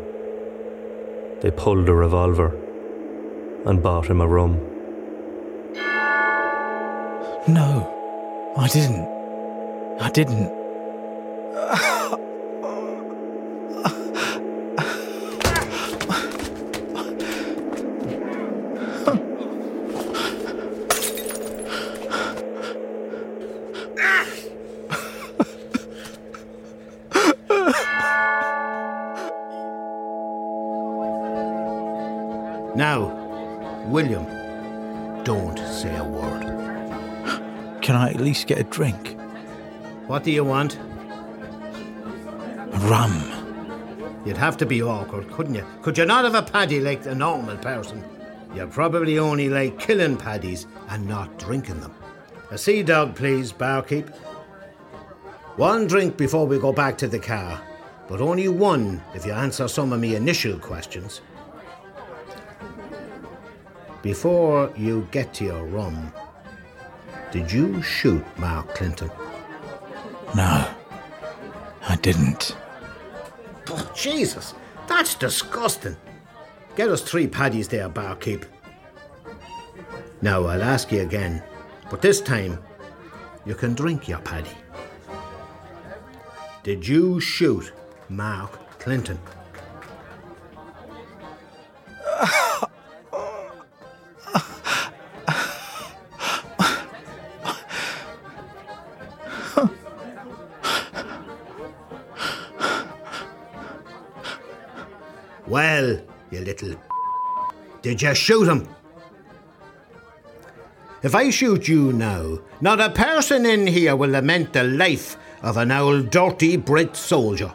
They 1.39 1.51
pulled 1.51 1.87
a 1.87 1.93
revolver 1.93 2.53
and 3.65 3.81
bought 3.81 4.07
him 4.07 4.19
a 4.19 4.27
rum. 4.27 4.59
No, 7.47 8.53
I 8.57 8.67
didn't. 8.67 9.07
I 10.01 10.09
didn't. 10.09 10.66
Get 38.47 38.59
a 38.59 38.63
drink? 38.63 39.17
What 40.07 40.23
do 40.23 40.31
you 40.31 40.45
want? 40.45 40.79
Rum. 42.89 43.33
You'd 44.25 44.37
have 44.37 44.55
to 44.57 44.65
be 44.65 44.81
awkward, 44.81 45.29
couldn't 45.31 45.55
you? 45.55 45.65
Could 45.81 45.97
you 45.97 46.05
not 46.05 46.23
have 46.23 46.33
a 46.33 46.49
paddy 46.49 46.79
like 46.79 47.05
a 47.05 47.13
normal 47.13 47.57
person? 47.57 48.03
You 48.55 48.65
probably 48.67 49.19
only 49.19 49.49
like 49.49 49.77
killing 49.77 50.15
paddies 50.15 50.65
and 50.87 51.05
not 51.05 51.37
drinking 51.37 51.81
them. 51.81 51.93
A 52.49 52.57
sea 52.57 52.83
dog, 52.83 53.15
please, 53.15 53.51
barkeep. 53.51 54.07
One 55.57 55.85
drink 55.85 56.15
before 56.15 56.47
we 56.47 56.57
go 56.57 56.71
back 56.71 56.97
to 56.99 57.07
the 57.09 57.19
car, 57.19 57.61
but 58.07 58.21
only 58.21 58.47
one 58.47 59.03
if 59.13 59.25
you 59.25 59.33
answer 59.33 59.67
some 59.67 59.91
of 59.91 59.99
me 59.99 60.15
initial 60.15 60.57
questions. 60.57 61.19
Before 64.01 64.71
you 64.77 65.05
get 65.11 65.33
to 65.33 65.43
your 65.43 65.65
rum, 65.65 66.13
did 67.31 67.51
you 67.51 67.81
shoot 67.81 68.23
Mark 68.37 68.75
Clinton? 68.75 69.11
No, 70.35 70.69
I 71.87 71.95
didn't. 72.01 72.55
Oh, 73.69 73.91
Jesus, 73.95 74.53
that's 74.87 75.15
disgusting. 75.15 75.97
Get 76.75 76.89
us 76.89 77.01
three 77.01 77.27
paddies 77.27 77.67
there, 77.67 77.89
barkeep. 77.89 78.45
Now, 80.21 80.45
I'll 80.45 80.63
ask 80.63 80.91
you 80.91 81.01
again, 81.01 81.43
but 81.89 82.01
this 82.01 82.21
time 82.21 82.59
you 83.45 83.55
can 83.55 83.73
drink 83.73 84.07
your 84.07 84.19
paddy. 84.19 84.57
Did 86.63 86.87
you 86.87 87.19
shoot 87.19 87.71
Mark 88.09 88.79
Clinton? 88.79 89.19
Did 107.87 108.01
you 108.01 108.13
shoot 108.13 108.49
him? 108.49 108.67
If 111.03 111.15
I 111.15 111.29
shoot 111.29 111.69
you 111.69 111.93
now, 111.93 112.39
not 112.59 112.81
a 112.81 112.89
person 112.89 113.45
in 113.45 113.65
here 113.65 113.95
will 113.95 114.09
lament 114.09 114.51
the 114.51 114.65
life 114.65 115.15
of 115.41 115.55
an 115.55 115.71
old 115.71 116.09
dirty 116.09 116.57
Brit 116.57 116.97
soldier. 116.97 117.53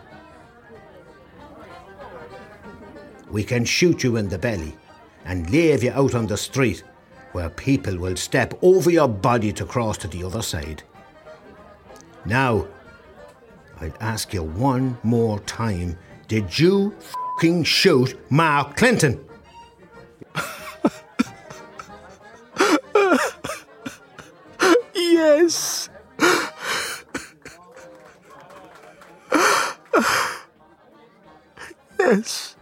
We 3.30 3.44
can 3.44 3.66
shoot 3.66 4.02
you 4.02 4.16
in 4.16 4.30
the 4.30 4.38
belly 4.38 4.74
and 5.26 5.50
leave 5.50 5.82
you 5.82 5.92
out 5.92 6.14
on 6.14 6.26
the 6.26 6.38
street 6.38 6.82
where 7.32 7.50
people 7.50 7.98
will 7.98 8.16
step 8.16 8.58
over 8.62 8.90
your 8.90 9.08
body 9.08 9.52
to 9.52 9.66
cross 9.66 9.98
to 9.98 10.08
the 10.08 10.24
other 10.24 10.40
side. 10.40 10.82
Now, 12.24 12.66
I'd 13.82 13.98
ask 14.00 14.32
you 14.32 14.44
one 14.44 14.96
more 15.02 15.40
time 15.40 15.98
did 16.26 16.58
you 16.58 16.96
fing 17.38 17.64
shoot 17.64 18.18
Mark 18.30 18.78
Clinton? 18.78 19.22
Yes. 25.22 25.88
yes. 32.00 32.56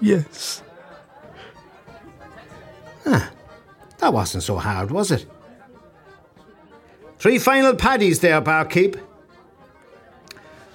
Yes. 0.00 0.62
That 3.04 4.12
wasn't 4.12 4.44
so 4.44 4.56
hard, 4.56 4.92
was 4.92 5.10
it? 5.10 5.26
Three 7.18 7.38
final 7.38 7.74
paddies 7.74 8.20
there, 8.20 8.40
barkeep. 8.40 8.96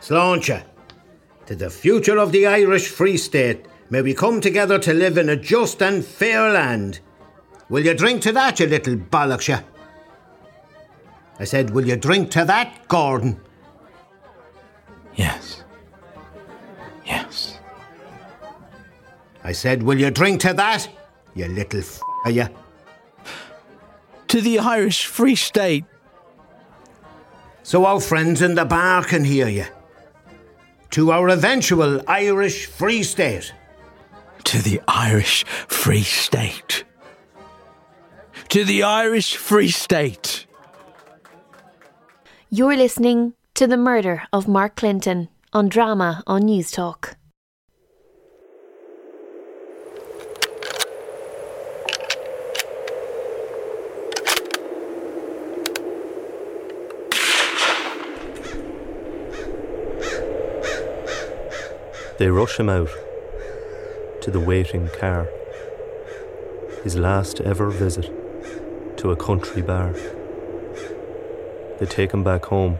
Sláinte, 0.01 0.63
to 1.45 1.55
the 1.55 1.69
future 1.69 2.17
of 2.17 2.33
the 2.33 2.45
Irish 2.45 2.89
Free 2.89 3.15
State, 3.15 3.65
may 3.89 4.01
we 4.01 4.13
come 4.13 4.41
together 4.41 4.79
to 4.79 4.93
live 4.93 5.17
in 5.17 5.29
a 5.29 5.37
just 5.37 5.81
and 5.81 6.03
fair 6.03 6.51
land. 6.51 6.99
Will 7.69 7.85
you 7.85 7.93
drink 7.93 8.21
to 8.23 8.33
that, 8.33 8.59
you 8.59 8.67
little 8.67 8.97
bollocks, 8.97 9.47
you? 9.47 9.59
I 11.39 11.43
said, 11.43 11.69
will 11.69 11.87
you 11.87 11.95
drink 11.95 12.31
to 12.31 12.45
that, 12.45 12.87
Gordon? 12.87 13.39
Yes. 15.15 15.63
Yes. 17.05 17.59
I 19.43 19.51
said, 19.51 19.83
will 19.83 19.99
you 19.99 20.09
drink 20.09 20.41
to 20.41 20.53
that, 20.53 20.89
you 21.35 21.47
little 21.47 21.81
f***, 21.81 22.01
you? 22.27 22.47
To 24.29 24.41
the 24.41 24.59
Irish 24.59 25.05
Free 25.05 25.35
State. 25.35 25.85
So 27.63 27.85
our 27.85 27.99
friends 27.99 28.41
in 28.41 28.55
the 28.55 28.65
bar 28.65 29.03
can 29.03 29.23
hear 29.23 29.47
you. 29.47 29.65
To 30.91 31.11
our 31.11 31.29
eventual 31.29 32.01
Irish 32.07 32.65
Free 32.65 33.03
State. 33.03 33.53
To 34.45 34.61
the 34.61 34.81
Irish 34.87 35.43
Free 35.67 36.03
State. 36.03 36.83
To 38.49 38.63
the 38.63 38.83
Irish 38.83 39.35
Free 39.35 39.69
State. 39.69 40.46
You're 42.49 42.77
listening 42.77 43.33
to 43.55 43.67
The 43.67 43.75
Murder 43.75 44.23
of 44.31 44.47
Mark 44.47 44.77
Clinton 44.77 45.27
on 45.51 45.67
Drama 45.67 46.23
on 46.25 46.43
Newstalk. 46.43 47.15
They 62.17 62.29
rush 62.29 62.57
him 62.57 62.69
out 62.69 62.87
to 64.21 64.31
the 64.31 64.39
waiting 64.39 64.87
car. 64.97 65.27
His 66.85 66.95
last 66.95 67.41
ever 67.41 67.69
visit 67.69 68.09
to 68.99 69.11
a 69.11 69.17
country 69.17 69.61
bar. 69.61 69.93
They 71.79 71.85
take 71.85 72.11
him 72.11 72.23
back 72.23 72.45
home 72.45 72.79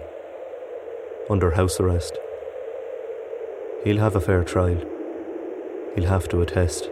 under 1.29 1.51
house 1.51 1.79
arrest. 1.79 2.17
He'll 3.83 3.99
have 3.99 4.15
a 4.15 4.21
fair 4.21 4.43
trial. 4.43 4.81
He'll 5.93 6.10
have 6.10 6.27
to 6.29 6.41
attest. 6.41 6.89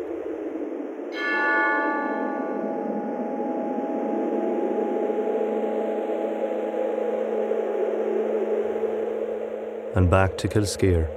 And 9.96 10.10
back 10.12 10.38
to 10.38 10.48
Kilskyre 10.48 11.10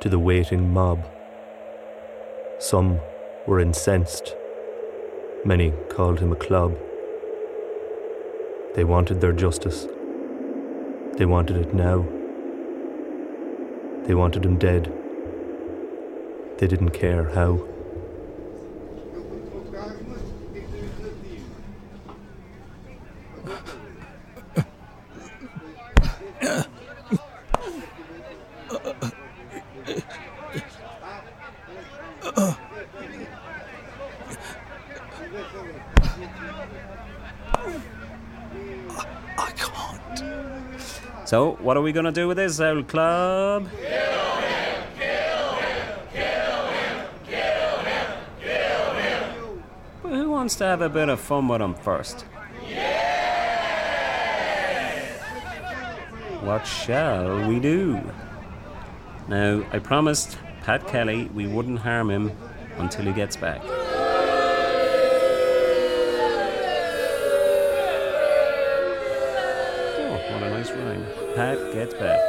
to 0.00 0.08
the 0.08 0.18
waiting 0.18 0.72
mob. 0.72 1.04
Some 2.58 2.98
were 3.46 3.60
incensed. 3.60 4.34
Many 5.44 5.72
called 5.90 6.20
him 6.20 6.32
a 6.32 6.36
clob. 6.36 6.78
They 8.74 8.84
wanted 8.84 9.20
their 9.20 9.32
justice. 9.32 9.86
They 11.18 11.26
wanted 11.26 11.56
it 11.58 11.74
now. 11.74 12.06
They 14.06 14.14
wanted 14.14 14.46
him 14.46 14.56
dead. 14.56 14.90
They 16.58 16.66
didn't 16.66 16.90
care 16.90 17.24
how. 17.24 17.60
We 41.92 41.94
going 41.94 42.06
to 42.06 42.20
do 42.20 42.26
with 42.26 42.38
this 42.38 42.58
old 42.58 42.88
club? 42.88 43.68
Well, 50.02 50.14
Who 50.14 50.30
wants 50.30 50.54
to 50.56 50.64
have 50.64 50.80
a 50.80 50.88
bit 50.88 51.10
of 51.10 51.20
fun 51.20 51.48
with 51.48 51.60
him 51.60 51.74
first? 51.74 52.22
What 56.40 56.66
shall 56.66 57.46
we 57.46 57.60
do? 57.60 58.00
Now, 59.28 59.62
I 59.70 59.78
promised 59.78 60.38
Pat 60.62 60.88
Kelly 60.88 61.26
we 61.34 61.46
wouldn't 61.46 61.80
harm 61.80 62.08
him 62.10 62.32
until 62.78 63.04
he 63.04 63.12
gets 63.12 63.36
back. 63.36 63.60
Pat 71.82 71.90
gets 71.90 72.00
back. 72.00 72.20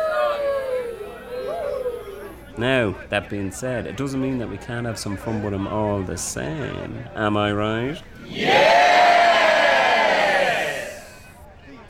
Now, 2.57 2.95
that 3.09 3.29
being 3.29 3.51
said, 3.51 3.85
it 3.87 3.97
doesn't 3.97 4.21
mean 4.21 4.37
that 4.39 4.49
we 4.49 4.57
can't 4.57 4.85
have 4.85 4.99
some 4.99 5.17
fun 5.17 5.43
with 5.43 5.53
them 5.53 5.67
all 5.67 6.01
the 6.01 6.17
same. 6.17 7.03
Am 7.15 7.35
I 7.35 7.51
right? 7.51 8.01
Yes! 8.27 9.33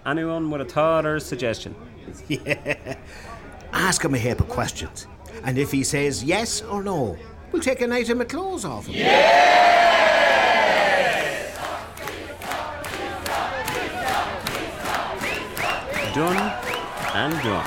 Anyone 0.05 0.49
with 0.51 0.61
a 0.61 0.65
thought 0.65 1.05
or 1.05 1.19
suggestion? 1.19 1.75
Yeah. 2.27 2.95
Ask 3.71 4.03
him 4.05 4.13
a 4.13 4.17
heap 4.19 4.39
of 4.39 4.47
questions. 4.47 5.07
And 5.43 5.57
if 5.57 5.71
he 5.71 5.83
says 5.83 6.23
yes 6.23 6.61
or 6.61 6.83
no, 6.83 7.17
we'll 7.51 7.61
take 7.61 7.81
an 7.81 7.91
item 7.91 8.21
of 8.21 8.27
clothes 8.27 8.65
off 8.65 8.85
him. 8.85 9.03
Done 9.03 9.62
and 17.45 17.51
done. 17.51 17.65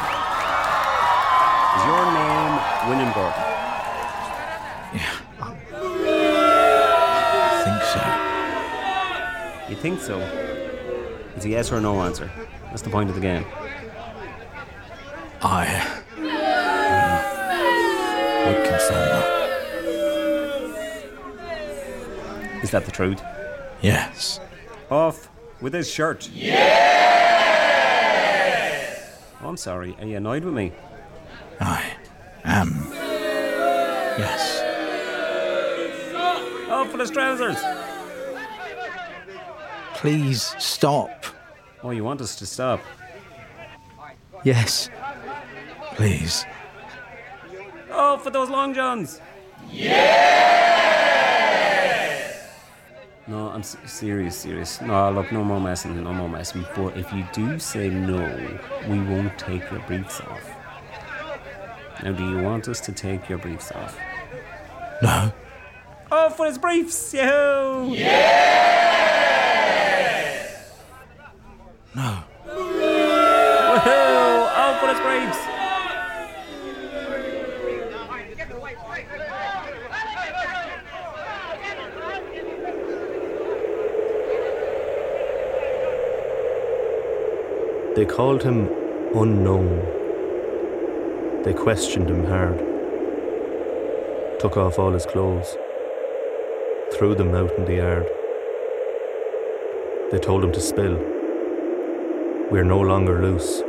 Is 1.76 1.84
your 1.84 2.04
name 2.12 2.54
William 2.88 3.12
Gordon? 3.12 3.42
think 7.64 7.82
so. 7.82 8.00
You 9.68 9.76
think 9.76 10.00
so? 10.00 10.18
It's 11.34 11.44
a 11.44 11.48
yes 11.48 11.72
or 11.72 11.80
no 11.80 12.00
answer. 12.02 12.30
That's 12.66 12.82
the 12.82 12.90
point 12.90 13.08
of 13.10 13.16
the 13.16 13.20
game. 13.20 13.44
I 15.42 15.66
would 18.46 18.64
confirm 18.66 19.08
that. 19.08 19.36
Is 22.62 22.70
that 22.70 22.84
the 22.86 22.92
truth? 22.92 23.22
Yes. 23.82 24.40
Off 24.90 25.28
with 25.60 25.74
his 25.74 25.90
shirt. 25.90 26.28
Oh, 26.32 26.85
Oh, 29.46 29.50
I'm 29.50 29.56
sorry. 29.56 29.94
Are 30.00 30.04
you 30.04 30.16
annoyed 30.16 30.44
with 30.44 30.54
me? 30.54 30.72
I 31.60 31.84
am. 32.42 32.88
Yes. 34.18 34.60
Oh, 36.12 36.66
Off 36.68 36.90
with 36.90 37.00
his 37.00 37.12
trousers. 37.12 37.56
Please 39.94 40.52
stop. 40.58 41.26
Oh, 41.84 41.90
you 41.92 42.02
want 42.02 42.20
us 42.20 42.34
to 42.40 42.44
stop? 42.44 42.80
Yes. 44.42 44.90
Please. 45.94 46.44
Oh, 47.92 48.18
for 48.18 48.30
those 48.30 48.50
long 48.50 48.74
johns. 48.74 49.20
No, 53.28 53.48
I'm 53.48 53.64
serious, 53.64 54.36
serious. 54.36 54.80
No, 54.80 55.10
look, 55.10 55.32
no 55.32 55.42
more 55.42 55.60
messing, 55.60 56.00
no 56.00 56.12
more 56.12 56.28
messing. 56.28 56.64
But 56.76 56.96
if 56.96 57.12
you 57.12 57.26
do 57.32 57.58
say 57.58 57.88
no, 57.88 58.22
we 58.88 59.00
won't 59.00 59.36
take 59.36 59.68
your 59.68 59.80
briefs 59.80 60.20
off. 60.20 60.48
Now, 62.04 62.12
do 62.12 62.24
you 62.30 62.38
want 62.38 62.68
us 62.68 62.80
to 62.82 62.92
take 62.92 63.28
your 63.28 63.38
briefs 63.38 63.72
off? 63.72 63.98
No. 65.02 65.32
Oh, 66.12 66.30
for 66.30 66.46
his 66.46 66.56
briefs! 66.56 67.12
Yahoo! 67.12 67.96
No. 71.96 72.22
Woohoo! 72.46 72.86
Oh, 74.54 74.78
for 74.80 74.86
his 74.86 75.00
briefs! 75.00 75.56
They 87.96 88.04
called 88.04 88.42
him 88.42 88.68
unknown. 89.14 89.70
They 91.44 91.54
questioned 91.54 92.10
him 92.10 92.26
hard. 92.26 92.58
Took 94.38 94.58
off 94.58 94.78
all 94.78 94.92
his 94.92 95.06
clothes. 95.06 95.56
Threw 96.92 97.14
them 97.14 97.34
out 97.34 97.52
in 97.56 97.64
the 97.64 97.76
yard. 97.76 98.06
They 100.12 100.18
told 100.18 100.44
him 100.44 100.52
to 100.52 100.60
spill. 100.60 100.98
We're 102.50 102.64
no 102.64 102.82
longer 102.82 103.22
loose. 103.22 103.62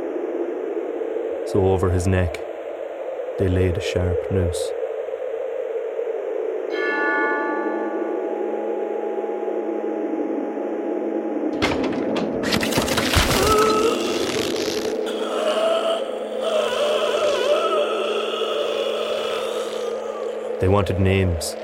So 1.50 1.66
over 1.72 1.88
his 1.88 2.06
neck, 2.06 2.36
they 3.38 3.48
laid 3.48 3.78
a 3.78 3.80
sharp 3.80 4.30
noose. 4.30 4.72
Wanted 20.88 21.02
names. 21.02 21.54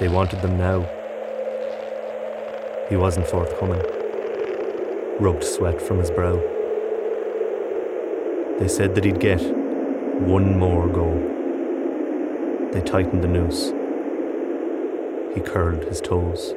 They 0.00 0.08
wanted 0.08 0.42
them 0.42 0.58
now. 0.58 0.80
He 2.88 2.96
wasn't 2.96 3.28
forthcoming. 3.28 3.80
Rubbed 5.20 5.44
sweat 5.44 5.80
from 5.80 6.00
his 6.00 6.10
brow. 6.10 6.34
They 8.58 8.66
said 8.66 8.96
that 8.96 9.04
he'd 9.04 9.20
get 9.20 9.40
one 10.20 10.58
more 10.58 10.88
go. 10.88 11.12
They 12.72 12.80
tightened 12.80 13.22
the 13.22 13.28
noose. 13.28 13.66
He 15.36 15.40
curled 15.40 15.84
his 15.84 16.00
toes. 16.00 16.54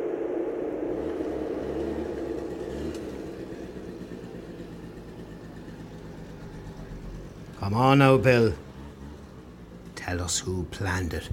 Come 7.60 7.76
on 7.76 8.00
now, 8.00 8.18
Bill. 8.18 8.56
Tell 9.96 10.22
us 10.22 10.40
who 10.40 10.64
planned 10.72 11.14
it. 11.14 11.30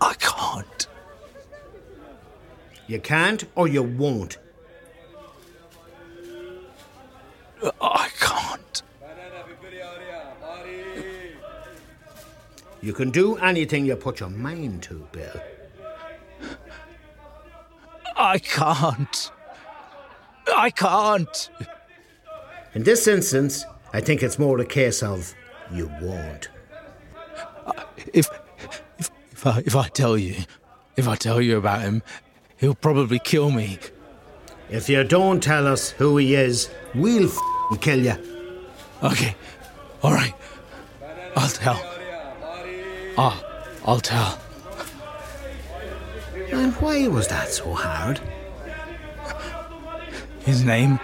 I 0.00 0.14
can't. 0.18 0.86
You 2.86 3.00
can't 3.00 3.44
or 3.54 3.68
you 3.68 3.82
won't. 3.82 4.38
I 7.80 8.08
can't. 8.20 8.82
You 12.94 12.98
can 12.98 13.10
do 13.10 13.34
anything 13.38 13.86
you 13.86 13.96
put 13.96 14.20
your 14.20 14.30
mind 14.30 14.84
to, 14.84 15.08
Bill. 15.10 15.42
I 18.16 18.38
can't. 18.38 19.32
I 20.56 20.70
can't. 20.70 21.50
In 22.72 22.84
this 22.84 23.08
instance, 23.08 23.64
I 23.92 24.00
think 24.00 24.22
it's 24.22 24.38
more 24.38 24.60
a 24.60 24.64
case 24.64 25.02
of 25.02 25.34
you 25.72 25.90
won't. 26.00 26.50
If 28.12 28.28
if 29.00 29.10
if 29.32 29.44
I 29.44 29.58
if 29.66 29.74
I 29.74 29.88
tell 29.88 30.16
you, 30.16 30.36
if 30.96 31.08
I 31.08 31.16
tell 31.16 31.40
you 31.40 31.56
about 31.56 31.80
him, 31.80 32.00
he'll 32.58 32.76
probably 32.76 33.18
kill 33.18 33.50
me. 33.50 33.80
If 34.70 34.88
you 34.88 35.02
don't 35.02 35.42
tell 35.42 35.66
us 35.66 35.90
who 35.90 36.16
he 36.18 36.36
is, 36.36 36.70
we'll 36.94 37.28
kill 37.80 38.04
you. 38.04 38.14
Okay. 39.02 39.34
All 40.00 40.12
right. 40.12 40.34
I'll 41.34 41.48
tell. 41.48 41.93
Ah, 43.16 43.42
I'll 43.84 44.00
tell. 44.00 44.38
And 46.50 46.72
why 46.74 47.06
was 47.08 47.28
that 47.28 47.48
so 47.48 47.72
hard? 47.72 48.20
His 50.40 50.64
name. 50.64 50.98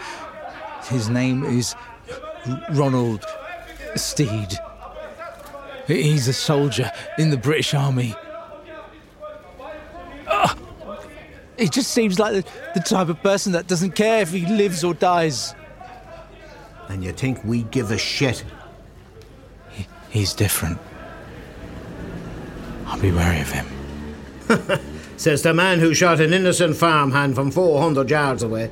His 0.89 1.09
name 1.09 1.45
is 1.45 1.75
Ronald 2.73 3.25
Steed. 3.95 4.59
He's 5.87 6.27
a 6.29 6.33
soldier 6.33 6.91
in 7.19 7.31
the 7.31 7.37
British 7.37 7.75
Army. 7.75 8.15
Ah, 10.27 10.57
he 11.59 11.69
just 11.69 11.93
seems 11.93 12.19
like 12.19 12.33
the, 12.33 12.45
the 12.75 12.81
type 12.81 13.09
of 13.09 13.23
person 13.23 13.53
that 13.53 13.67
doesn't 13.67 13.93
care 13.93 14.23
if 14.23 14.33
he 14.33 14.47
lives 14.47 14.83
or 14.83 14.95
dies. 14.95 15.55
And 16.89 17.05
you 17.05 17.13
think 17.13 17.45
we 17.45 17.63
give 17.65 17.93
a 17.93 17.99
shit? 17.99 18.45
He's 20.11 20.35
different. 20.35 20.79
Be 23.01 23.13
wary 23.13 23.41
of 23.41 23.51
him. 23.51 23.67
Says 25.17 25.43
the 25.43 25.55
man 25.55 25.81
who 25.81 25.95
shot 25.95 26.21
an 26.21 26.33
innocent 26.33 26.77
farmhand 26.77 27.35
from 27.35 27.51
400 27.51 28.11
yards 28.11 28.43
away. 28.43 28.71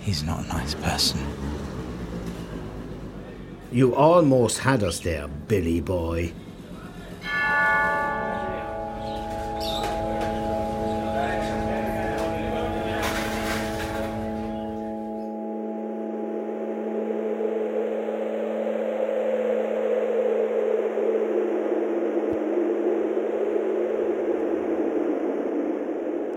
He's 0.00 0.22
not 0.22 0.44
a 0.44 0.48
nice 0.48 0.74
person. 0.74 1.20
You 3.70 3.94
almost 3.94 4.58
had 4.58 4.82
us 4.82 5.00
there, 5.00 5.28
Billy 5.28 5.80
boy. 5.80 6.32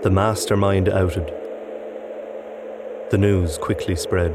The 0.06 0.12
mastermind 0.12 0.88
outed. 0.88 1.34
The 3.10 3.18
news 3.18 3.58
quickly 3.58 3.96
spread. 3.96 4.34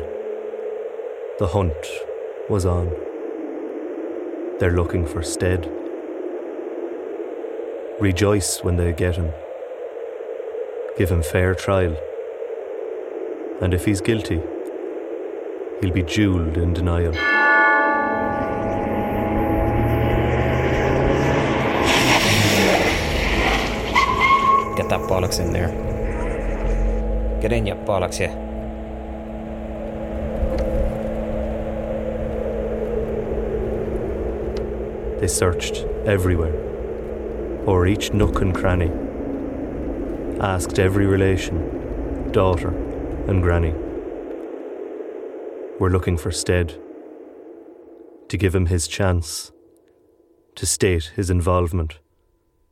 The 1.40 1.48
hunt 1.48 1.88
was 2.50 2.66
on. 2.66 2.90
They're 4.60 4.76
looking 4.76 5.06
for 5.06 5.24
Stead. 5.24 5.72
Rejoice 8.02 8.62
when 8.66 8.76
they 8.76 8.92
get 8.92 9.16
him. 9.16 9.32
Give 10.98 11.10
him 11.10 11.24
fair 11.24 11.56
trial. 11.56 11.96
And 13.62 13.74
if 13.74 13.86
he's 13.86 14.02
guilty, 14.02 14.42
he'll 15.80 15.94
be 15.94 16.04
jeweled 16.04 16.58
in 16.58 16.74
denial. 16.74 17.41
That 24.92 25.00
bollocks 25.10 25.40
in 25.40 25.54
there. 25.54 25.70
Get 27.42 27.54
in, 27.54 27.66
you 27.66 27.76
bollocks, 27.76 28.20
yeah. 28.20 28.36
They 35.22 35.28
searched 35.28 35.86
everywhere, 36.06 36.54
or 37.66 37.88
each 37.88 38.12
nook 38.12 38.42
and 38.42 38.54
cranny, 38.54 38.92
asked 40.42 40.78
every 40.78 41.06
relation, 41.06 42.30
daughter, 42.34 42.70
and 43.30 43.42
granny. 43.42 43.74
We're 45.80 45.90
looking 45.90 46.18
for 46.18 46.32
Stead, 46.32 46.78
to 48.28 48.38
give 48.38 48.54
him 48.54 48.66
his 48.66 48.90
chance, 48.90 49.54
to 50.56 50.66
state 50.66 51.14
his 51.16 51.30
involvement, 51.30 52.00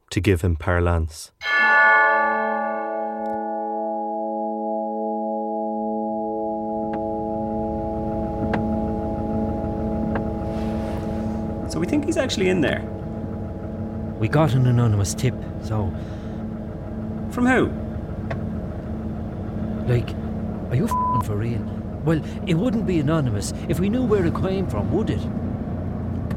to 0.09 0.19
give 0.19 0.41
him 0.41 0.57
parlance. 0.57 1.31
So 11.79 11.81
we 11.81 11.87
think 11.87 12.03
he's 12.03 12.17
actually 12.17 12.49
in 12.49 12.59
there. 12.59 12.81
We 14.19 14.27
got 14.27 14.53
an 14.53 14.67
anonymous 14.67 15.13
tip, 15.13 15.33
so. 15.63 15.89
From 17.31 17.45
who? 17.45 17.67
Like, 19.87 20.09
are 20.71 20.75
you 20.75 20.83
f***ing 20.83 21.21
for 21.21 21.37
real? 21.37 21.61
Well, 22.03 22.21
it 22.45 22.55
wouldn't 22.55 22.85
be 22.85 22.99
anonymous 22.99 23.53
if 23.69 23.79
we 23.79 23.87
knew 23.87 24.03
where 24.03 24.25
it 24.25 24.35
came 24.35 24.67
from, 24.67 24.91
would 24.91 25.09
it? 25.09 25.21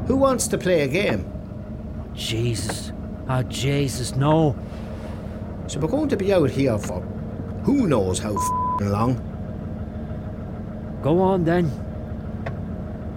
Who 0.07 0.15
wants 0.15 0.47
to 0.47 0.57
play 0.57 0.83
a 0.83 0.87
game? 0.87 1.29
Jesus. 2.13 2.93
Ah, 3.27 3.43
Jesus, 3.43 4.15
no. 4.15 4.55
So 5.67 5.81
we're 5.81 5.89
going 5.89 6.07
to 6.07 6.15
be 6.15 6.31
out 6.31 6.51
here 6.51 6.77
for 6.77 7.01
who 7.65 7.87
knows 7.87 8.17
how 8.17 8.33
f***ing 8.33 8.89
long. 8.89 10.99
Go 11.03 11.19
on 11.19 11.43
then. 11.43 11.69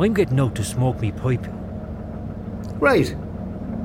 I'm 0.00 0.12
getting 0.12 0.40
out 0.40 0.56
to 0.56 0.64
smoke 0.64 1.00
me 1.00 1.12
pipe. 1.12 1.46
Right. 2.78 3.14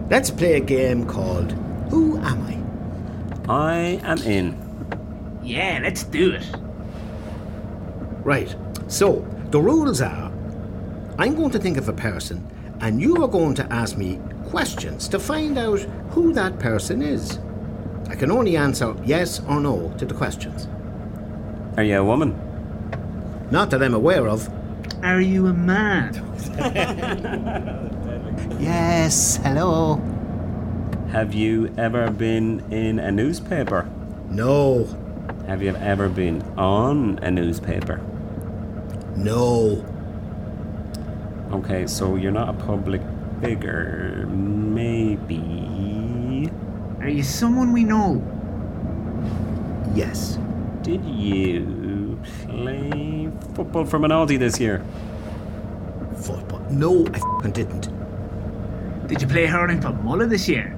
Let's 0.10 0.30
play 0.30 0.56
a 0.56 0.60
game 0.60 1.06
called 1.06 1.54
Who 1.90 2.18
Am 2.18 2.42
I? 3.48 3.54
I 3.54 3.78
am 4.04 4.18
in. 4.20 4.58
Yeah, 5.42 5.80
let's 5.82 6.04
do 6.04 6.32
it. 6.32 6.46
Right. 8.24 8.54
So, 8.88 9.26
the 9.52 9.60
rules 9.60 10.02
are 10.02 10.32
I'm 11.18 11.36
going 11.36 11.52
to 11.52 11.60
think 11.60 11.78
of 11.78 11.88
a 11.88 11.94
person, 11.94 12.46
and 12.80 13.02
you 13.02 13.22
are 13.24 13.28
going 13.28 13.54
to 13.56 13.72
ask 13.72 13.96
me 13.96 14.20
questions 14.50 15.08
to 15.10 15.20
find 15.20 15.58
out 15.58 15.80
who 16.10 16.34
that 16.34 16.60
person 16.60 17.02
is. 17.02 17.40
I 18.10 18.16
can 18.16 18.32
only 18.32 18.58
answer 18.58 18.96
yes 19.06 19.40
or 19.48 19.62
no 19.62 19.94
to 19.98 20.06
the 20.06 20.14
questions. 20.14 20.68
Are 21.78 21.84
you 21.84 21.98
a 21.98 22.04
woman? 22.04 22.36
Not 23.52 23.70
that 23.70 23.84
I'm 23.84 23.94
aware 23.94 24.28
of. 24.28 24.50
Are 25.04 25.22
you 25.22 25.48
a 25.48 25.54
man? 25.54 26.16
Yes, 28.60 29.38
hello. 29.44 29.96
Have 31.12 31.34
you 31.34 31.74
ever 31.78 32.10
been 32.12 32.64
in 32.72 33.00
a 33.00 33.12
newspaper? 33.12 33.90
No, 34.30 34.88
Have 35.48 35.62
you 35.62 35.76
ever 35.76 36.08
been 36.08 36.42
on 36.58 37.20
a 37.22 37.30
newspaper? 37.32 38.00
no, 39.18 39.84
Okay, 41.52 41.86
so 41.86 42.16
you're 42.16 42.32
not 42.32 42.48
a 42.50 42.54
public 42.54 43.02
figure. 43.42 44.26
Maybe. 44.32 45.42
Are 47.02 47.10
you 47.10 47.24
someone 47.24 47.74
we 47.74 47.84
know? 47.84 48.22
yes. 49.94 50.38
Did 50.82 51.04
you 51.06 52.18
play 52.48 53.30
football 53.54 53.84
for 53.86 54.00
Minaldi 54.00 54.40
this 54.40 54.60
year? 54.62 54.82
Football. 56.16 56.62
No, 56.72 57.06
I 57.44 57.50
didn't. 57.50 57.90
Did 59.12 59.22
you 59.22 59.28
play 59.28 59.46
hurling 59.46 59.82
for 59.82 59.92
Muller 59.92 60.26
this 60.26 60.48
year? 60.48 60.74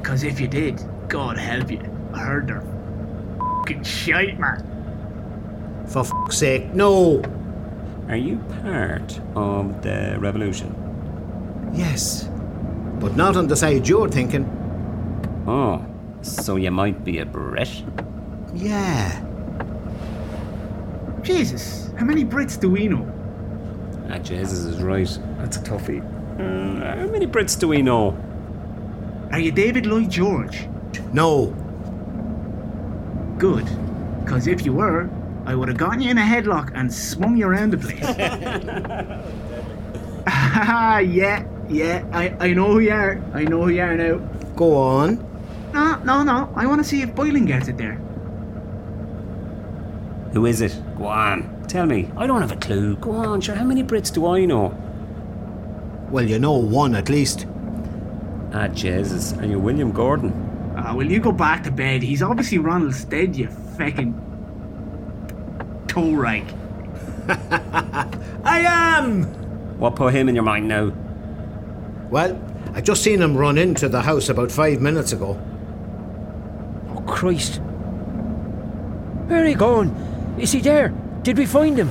Because 0.00 0.22
if 0.22 0.38
you 0.38 0.46
did, 0.46 0.80
God 1.08 1.36
help 1.36 1.72
you. 1.72 1.80
I 2.14 2.20
heard 2.20 2.46
they're 2.46 2.62
fucking 3.36 3.82
shite, 3.82 4.38
man. 4.38 5.84
For 5.88 6.02
f***'s 6.06 6.38
sake, 6.38 6.72
no. 6.72 7.20
Are 8.08 8.14
you 8.14 8.36
part 8.62 9.18
of 9.34 9.82
the 9.82 10.18
revolution? 10.20 10.72
Yes. 11.74 12.30
But 13.00 13.16
not 13.16 13.36
on 13.36 13.48
the 13.48 13.56
side 13.56 13.88
you're 13.88 14.08
thinking. 14.08 14.44
Oh, 15.48 15.84
so 16.22 16.54
you 16.54 16.70
might 16.70 17.02
be 17.02 17.18
a 17.18 17.26
Brit? 17.26 17.82
Yeah. 18.54 19.20
Jesus, 21.22 21.90
how 21.98 22.04
many 22.04 22.24
Brits 22.24 22.60
do 22.60 22.70
we 22.70 22.86
know? 22.86 23.04
Ah, 24.10 24.18
Jesus 24.18 24.60
is 24.60 24.80
right. 24.80 25.18
That's 25.38 25.56
a 25.56 25.60
toughie. 25.60 26.11
Uh, 26.38 26.96
how 26.96 27.06
many 27.06 27.26
Brits 27.26 27.58
do 27.58 27.68
we 27.68 27.82
know? 27.82 28.16
Are 29.30 29.38
you 29.38 29.50
David 29.52 29.86
Lloyd 29.86 30.10
George? 30.10 30.66
No. 31.12 31.46
Good. 33.38 33.64
Because 34.24 34.46
if 34.46 34.64
you 34.64 34.72
were, 34.72 35.08
I 35.46 35.54
would 35.54 35.68
have 35.68 35.76
gotten 35.76 36.00
you 36.00 36.10
in 36.10 36.18
a 36.18 36.22
headlock 36.22 36.70
and 36.74 36.92
swung 36.92 37.36
you 37.36 37.46
around 37.46 37.72
the 37.72 37.78
place. 37.78 38.04
Ah, 40.24 40.98
yeah, 40.98 41.44
yeah, 41.68 42.04
I, 42.12 42.34
I 42.38 42.52
know 42.52 42.66
who 42.72 42.78
you 42.78 42.92
are. 42.92 43.20
I 43.34 43.42
know 43.42 43.62
who 43.62 43.70
you 43.70 43.82
are 43.82 43.96
now. 43.96 44.18
Go 44.54 44.76
on. 44.76 45.16
No, 45.72 45.96
no, 46.04 46.22
no. 46.22 46.52
I 46.54 46.66
want 46.66 46.80
to 46.80 46.88
see 46.88 47.02
if 47.02 47.14
Boylan 47.14 47.46
gets 47.46 47.66
it 47.68 47.76
there. 47.76 47.94
Who 50.32 50.46
is 50.46 50.60
it? 50.60 50.78
Go 50.96 51.06
on. 51.06 51.64
Tell 51.66 51.86
me. 51.86 52.08
I 52.16 52.26
don't 52.26 52.40
have 52.40 52.52
a 52.52 52.56
clue. 52.56 52.96
Go 52.96 53.12
on, 53.12 53.40
sure. 53.40 53.54
How 53.54 53.64
many 53.64 53.82
Brits 53.82 54.12
do 54.12 54.26
I 54.26 54.44
know? 54.44 54.76
Well, 56.12 56.28
you 56.28 56.38
know 56.38 56.52
one 56.52 56.94
at 56.94 57.08
least. 57.08 57.46
Ah, 58.52 58.68
Jesus. 58.68 59.32
Are 59.38 59.46
you 59.46 59.58
William 59.58 59.92
Gordon? 59.92 60.74
Ah, 60.76 60.94
will 60.94 61.10
you 61.10 61.18
go 61.18 61.32
back 61.32 61.64
to 61.64 61.70
bed? 61.70 62.02
He's 62.02 62.20
obviously 62.20 62.58
Ronald 62.58 62.94
Stead, 62.94 63.34
you 63.34 63.48
feckin' 63.48 64.12
toe 65.88 66.12
rag. 66.12 66.44
I 68.44 68.60
am! 68.60 69.24
What 69.78 69.96
put 69.96 70.12
him 70.12 70.28
in 70.28 70.34
your 70.34 70.44
mind 70.44 70.68
now? 70.68 70.92
Well, 72.10 72.38
I 72.74 72.82
just 72.82 73.02
seen 73.02 73.22
him 73.22 73.34
run 73.34 73.56
into 73.56 73.88
the 73.88 74.02
house 74.02 74.28
about 74.28 74.52
five 74.52 74.82
minutes 74.82 75.12
ago. 75.12 75.40
Oh, 76.90 77.00
Christ. 77.06 77.56
Where 79.28 79.42
are 79.42 79.46
he 79.46 79.54
going? 79.54 79.88
Is 80.38 80.52
he 80.52 80.60
there? 80.60 80.90
Did 81.22 81.38
we 81.38 81.46
find 81.46 81.78
him? 81.78 81.88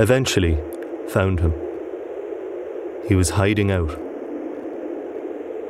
Eventually, 0.00 0.58
found 1.08 1.40
him. 1.40 1.52
He 3.06 3.14
was 3.14 3.28
hiding 3.28 3.70
out. 3.70 3.90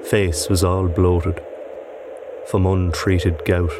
Face 0.05 0.49
was 0.49 0.63
all 0.63 0.87
bloated 0.87 1.43
from 2.47 2.65
untreated 2.65 3.45
gout. 3.45 3.73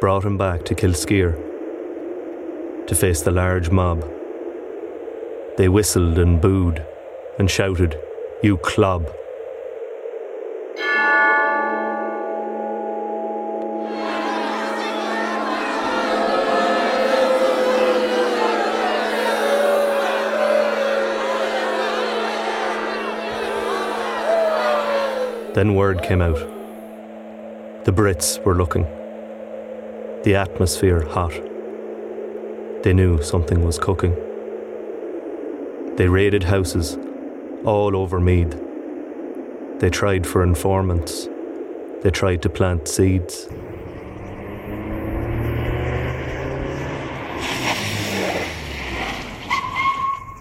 Brought 0.00 0.24
him 0.24 0.38
back 0.38 0.64
to 0.64 0.74
Kilskyre 0.74 1.36
to 2.86 2.94
face 2.94 3.20
the 3.20 3.32
large 3.32 3.68
mob. 3.68 4.02
They 5.58 5.68
whistled 5.68 6.18
and 6.18 6.40
booed 6.40 6.86
and 7.38 7.50
shouted, 7.50 8.00
You 8.42 8.56
clob. 8.56 9.14
Then 25.56 25.74
word 25.74 26.02
came 26.02 26.20
out. 26.20 26.36
The 27.86 27.90
Brits 27.90 28.44
were 28.44 28.54
looking. 28.54 28.82
The 30.22 30.34
atmosphere 30.34 31.00
hot. 31.00 31.32
They 32.82 32.92
knew 32.92 33.22
something 33.22 33.64
was 33.64 33.78
cooking. 33.78 34.14
They 35.96 36.08
raided 36.08 36.44
houses 36.44 36.98
all 37.64 37.96
over 37.96 38.20
Meath. 38.20 38.54
They 39.78 39.88
tried 39.88 40.26
for 40.26 40.42
informants. 40.42 41.26
They 42.02 42.10
tried 42.10 42.42
to 42.42 42.50
plant 42.50 42.86
seeds. 42.86 43.48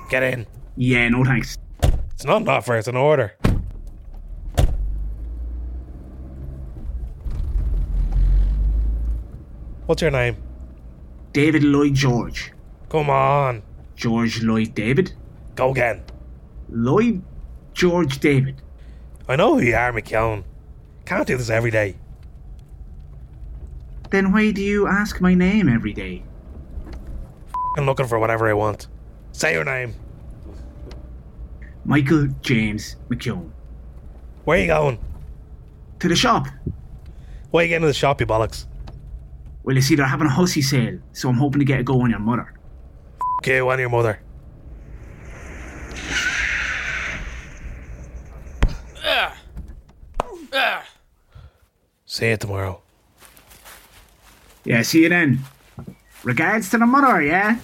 Get 0.09 0.23
in. 0.23 0.45
Yeah, 0.75 1.07
no 1.07 1.23
thanks. 1.23 1.57
It's 2.15 2.25
not 2.25 2.41
an 2.41 2.49
offer, 2.49 2.75
it's 2.75 2.89
an 2.89 2.97
order. 2.97 3.34
What's 9.85 10.01
your 10.01 10.09
name? 10.09 10.37
David 11.31 11.63
Lloyd 11.63 11.93
George. 11.93 12.51
Come 12.89 13.09
on. 13.11 13.61
George 13.95 14.41
Lloyd 14.41 14.73
David? 14.73 15.13
Go 15.55 15.69
again. 15.71 16.03
Lloyd 16.69 17.21
George 17.73 18.19
David. 18.19 18.61
I 19.27 19.35
know 19.35 19.55
who 19.55 19.61
you 19.61 19.75
are, 19.75 19.93
McKeown. 19.93 20.43
Can't 21.05 21.27
do 21.27 21.37
this 21.37 21.51
every 21.51 21.69
day. 21.69 21.97
Then 24.09 24.31
why 24.31 24.51
do 24.51 24.61
you 24.61 24.87
ask 24.87 25.21
my 25.21 25.35
name 25.35 25.69
every 25.69 25.93
day? 25.93 26.23
I'm 27.77 27.85
looking 27.85 28.07
for 28.07 28.17
whatever 28.17 28.47
I 28.47 28.53
want. 28.53 28.87
Say 29.33 29.53
your 29.53 29.65
name. 29.65 29.93
Michael 31.83 32.27
James 32.41 32.95
McKeown. 33.09 33.51
Where 34.45 34.57
are 34.57 34.61
you 34.61 34.67
going? 34.67 34.99
To 35.99 36.07
the 36.07 36.15
shop. 36.15 36.47
Why 37.51 37.59
are 37.59 37.63
you 37.63 37.69
getting 37.69 37.81
to 37.81 37.87
the 37.87 37.93
shop, 37.93 38.19
you 38.19 38.25
bollocks? 38.25 38.65
Well, 39.65 39.75
you 39.75 39.81
see, 39.81 39.95
they're 39.95 40.05
having 40.05 40.27
a 40.27 40.29
hussy 40.29 40.61
sale, 40.61 40.99
so 41.11 41.27
I'm 41.27 41.37
hoping 41.37 41.57
to 41.57 41.65
get 41.65 41.79
a 41.79 41.83
go 41.83 42.01
on 42.01 42.11
your 42.11 42.19
mother. 42.19 42.53
Okay, 43.39 43.55
you 43.55 43.67
and 43.67 43.79
your 43.79 43.89
mother. 43.89 44.19
See 52.05 52.29
you 52.29 52.37
tomorrow. 52.37 52.81
Yeah, 54.63 54.83
see 54.83 55.01
you 55.01 55.09
then. 55.09 55.39
Regards 56.23 56.69
to 56.69 56.77
the 56.77 56.85
mother, 56.85 57.21
yeah? 57.21 57.57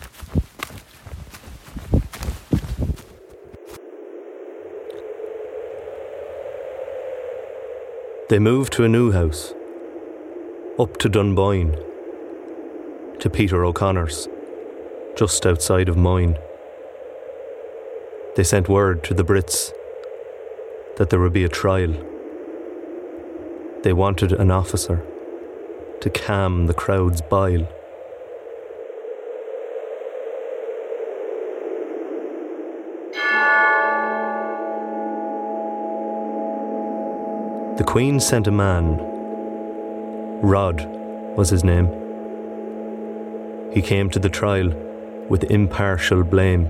They 8.30 8.40
moved 8.40 8.74
to 8.74 8.84
a 8.84 8.90
new 8.90 9.12
house, 9.12 9.54
up 10.80 10.98
to 10.98 11.08
Dunboyne, 11.08 11.78
to 13.22 13.30
Peter 13.30 13.64
O'Connor's, 13.64 14.28
just 15.16 15.46
outside 15.46 15.88
of 15.88 15.96
Moyne. 15.96 16.36
They 18.36 18.44
sent 18.44 18.68
word 18.68 19.04
to 19.04 19.14
the 19.14 19.24
Brits 19.24 19.72
that 20.98 21.12
there 21.12 21.20
would 21.20 21.32
be 21.32 21.44
a 21.44 21.50
trial. 21.50 21.94
They 23.84 23.94
wanted 23.94 24.32
an 24.34 24.50
officer 24.50 25.06
to 26.02 26.10
calm 26.10 26.66
the 26.66 26.74
crowd's 26.74 27.22
bile. 27.22 27.68
The 37.78 37.86
Queen 37.86 38.20
sent 38.20 38.48
a 38.48 38.52
man. 38.52 38.98
Rod 40.42 40.88
was 41.38 41.52
his 41.52 41.64
name. 41.64 42.01
He 43.74 43.82
came 43.82 44.10
to 44.10 44.20
the 44.20 44.30
trial 44.30 44.70
with 45.30 45.46
impartial 45.46 46.24
blame. 46.24 46.68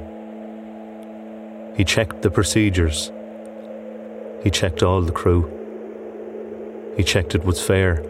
He 1.76 1.84
checked 1.84 2.22
the 2.22 2.30
procedures. 2.30 3.12
He 4.44 4.50
checked 4.50 4.84
all 4.84 5.02
the 5.02 5.12
crew. 5.12 5.50
He 6.98 7.04
checked 7.04 7.34
it 7.34 7.44
was 7.44 7.62
fair. 7.62 8.04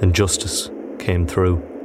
And 0.00 0.14
justice 0.14 0.70
came 0.98 1.26
through. 1.26 1.75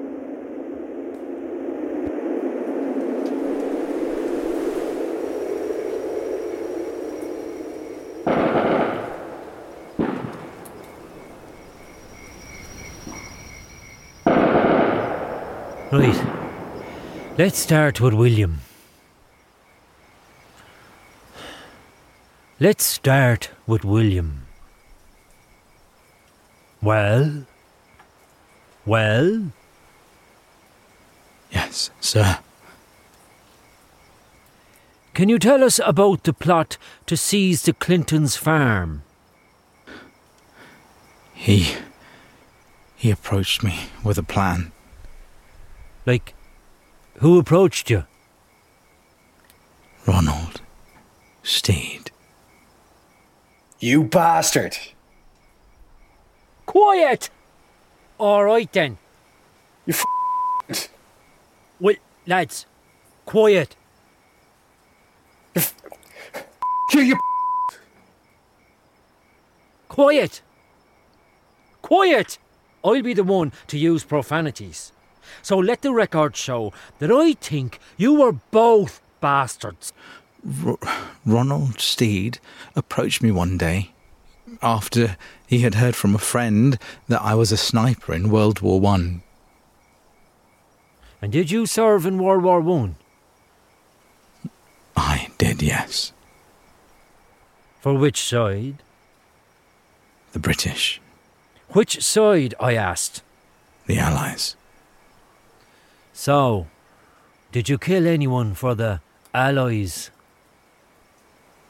Right. 15.92 16.26
Let's 17.38 17.60
start 17.60 18.00
with 18.00 18.14
William. 18.14 18.62
Let's 22.62 22.86
start 22.86 23.52
with 23.68 23.84
William. 23.84 24.46
Well? 26.82 27.46
Well? 28.86 29.52
Yes, 31.52 31.92
sir. 32.00 32.40
Can 35.14 35.28
you 35.28 35.40
tell 35.40 35.62
us 35.62 35.82
about 35.84 36.24
the 36.24 36.32
plot 36.32 36.78
to 37.08 37.18
seize 37.18 37.64
the 37.64 37.74
Clintons' 37.74 38.38
farm? 38.38 39.04
He. 41.34 41.76
He 42.96 43.12
approached 43.12 43.62
me 43.62 43.90
with 44.06 44.18
a 44.18 44.24
plan. 44.24 44.72
Like, 46.06 46.34
who 47.20 47.38
approached 47.38 47.90
you? 47.90 48.06
Ronald. 50.08 50.62
stayed. 51.44 52.12
You 53.80 54.04
bastard! 54.04 54.78
Quiet! 56.66 57.30
All 58.18 58.44
right 58.44 58.72
then. 58.72 58.98
You 59.86 59.94
f- 60.70 60.90
Well, 61.80 61.96
lads, 62.28 62.66
quiet. 63.26 63.76
you, 66.94 67.02
you 67.02 67.20
Quiet! 69.88 70.42
Quiet! 71.82 72.38
I'll 72.84 73.02
be 73.02 73.14
the 73.14 73.24
one 73.24 73.52
to 73.68 73.78
use 73.78 74.04
profanities. 74.04 74.92
So 75.42 75.58
let 75.58 75.82
the 75.82 75.94
record 75.94 76.36
show 76.36 76.74
that 77.00 77.12
I 77.12 77.34
think 77.34 77.80
you 77.98 78.14
were 78.14 78.34
both 78.52 79.02
bastards. 79.20 79.94
R- 80.66 80.78
Ronald 81.26 81.80
Steed 81.80 82.40
approached 82.76 83.22
me 83.22 83.32
one 83.32 83.58
day 83.58 83.92
after 84.62 85.18
he 85.48 85.60
had 85.60 85.76
heard 85.76 85.96
from 85.96 86.14
a 86.16 86.20
friend 86.20 86.78
that 87.08 87.22
I 87.22 87.36
was 87.36 87.52
a 87.52 87.58
sniper 87.58 88.14
in 88.14 88.30
World 88.32 88.62
War 88.62 88.80
One. 88.80 89.22
And 91.22 91.32
did 91.32 91.52
you 91.52 91.66
serve 91.66 92.06
in 92.06 92.18
World 92.22 92.44
War 92.44 92.60
One? 92.62 92.96
I 94.96 95.28
did, 95.38 95.62
yes. 95.62 96.12
For 97.82 97.94
which 97.94 98.22
side? 98.22 98.78
The 100.34 100.40
British, 100.40 101.02
Which 101.70 102.02
side, 102.04 102.54
I 102.60 102.74
asked. 102.76 103.22
the 103.86 103.98
Allies. 103.98 104.56
So, 106.22 106.68
did 107.52 107.68
you 107.68 107.80
kill 107.80 108.06
anyone 108.06 108.54
for 108.54 108.76
the 108.76 109.02
Allies? 109.34 110.12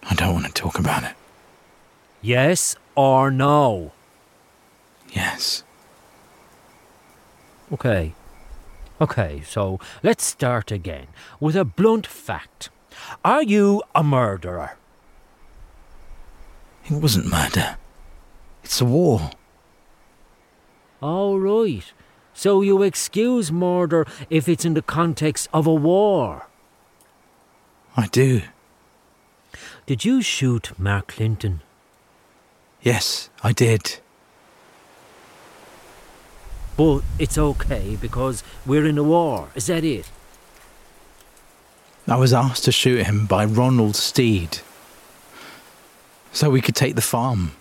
I 0.04 0.14
don't 0.14 0.34
want 0.34 0.46
to 0.46 0.52
talk 0.52 0.78
about 0.78 1.06
it. 1.06 1.16
Yes 2.22 2.76
or 2.94 3.32
no? 3.32 3.94
Yes. 5.14 5.64
Okay. 7.72 8.14
Okay, 9.00 9.42
so 9.48 9.80
let's 10.04 10.26
start 10.26 10.70
again 10.70 11.08
with 11.40 11.56
a 11.56 11.64
blunt 11.64 12.06
fact. 12.06 12.70
Are 13.24 13.44
you 13.44 13.82
a 13.96 14.04
murderer? 14.04 14.72
It 16.88 16.92
wasn't 16.92 17.28
murder. 17.28 17.78
It's 18.66 18.82
a 18.82 18.86
war. 18.86 19.32
All 21.02 21.40
right. 21.40 21.94
So 22.42 22.64
you 22.64 22.82
excuse 22.82 23.52
murder 23.52 24.08
if 24.32 24.50
it's 24.50 24.66
in 24.66 24.74
the 24.74 24.82
context 24.82 25.48
of 25.54 25.68
a 25.68 25.74
war. 25.76 26.48
I 27.96 28.08
do. 28.08 28.42
Did 29.86 30.06
you 30.06 30.24
shoot 30.24 30.72
Mark 30.80 31.10
Clinton? 31.10 31.62
Yes, 32.82 33.30
I 33.44 33.52
did. 33.52 34.00
But 36.76 37.02
it's 37.20 37.38
okay 37.38 37.96
because 38.02 38.44
we're 38.66 38.88
in 38.88 38.98
a 38.98 39.04
war. 39.04 39.50
Is 39.54 39.68
that 39.68 39.84
it? 39.84 40.10
I 42.08 42.16
was 42.16 42.34
asked 42.34 42.64
to 42.64 42.72
shoot 42.72 43.06
him 43.06 43.28
by 43.28 43.46
Ronald 43.46 43.96
Steed. 43.96 44.62
So 46.32 46.50
we 46.50 46.62
could 46.62 46.76
take 46.76 46.96
the 46.96 47.04
farm. 47.04 47.52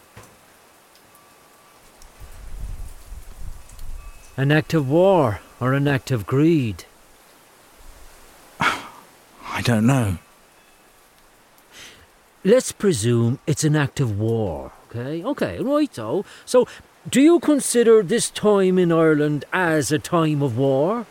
An 4.40 4.50
act 4.50 4.72
of 4.72 4.88
war 4.88 5.40
or 5.60 5.74
an 5.74 5.86
act 5.86 6.10
of 6.10 6.26
greed? 6.26 6.84
I 8.58 9.60
don't 9.62 9.84
know. 9.84 10.16
Let's 12.42 12.72
presume 12.72 13.38
it's 13.46 13.64
an 13.64 13.76
act 13.76 14.00
of 14.00 14.18
war. 14.18 14.72
Okay, 14.88 15.22
okay, 15.22 15.58
right 15.58 15.94
so. 15.94 16.24
So, 16.46 16.66
do 17.06 17.20
you 17.20 17.38
consider 17.38 18.02
this 18.02 18.30
time 18.30 18.78
in 18.78 18.90
Ireland 18.90 19.44
as 19.52 19.92
a 19.92 19.98
time 19.98 20.40
of 20.42 20.56
war? 20.56 21.04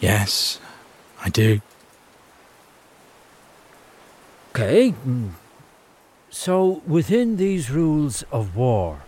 Yes, 0.00 0.58
I 1.22 1.28
do. 1.28 1.60
Okay. 4.50 4.94
mm. 5.06 5.30
So, 6.28 6.82
within 6.88 7.36
these 7.36 7.70
rules 7.70 8.24
of 8.32 8.56
war, 8.56 9.02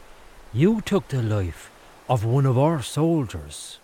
you 0.54 0.80
took 0.80 1.08
the 1.08 1.22
life 1.22 1.70
of 2.08 2.24
one 2.24 2.46
of 2.46 2.56
our 2.56 2.80
soldiers. 2.82 3.78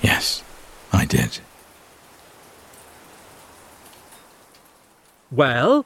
Yes, 0.00 0.44
I 0.92 1.04
did. 1.04 1.40
Well, 5.30 5.84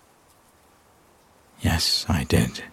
Yes, 1.63 2.07
I 2.09 2.25
did. 2.25 2.65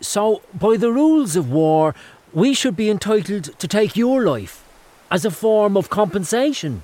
so 0.00 0.42
by 0.54 0.76
the 0.76 0.90
rules 0.90 1.36
of 1.36 1.50
war, 1.50 1.94
we 2.32 2.54
should 2.54 2.74
be 2.74 2.90
entitled 2.90 3.44
to 3.58 3.68
take 3.68 3.96
your 3.96 4.22
life 4.24 4.64
as 5.10 5.24
a 5.24 5.30
form 5.30 5.76
of 5.76 5.90
compensation. 5.90 6.82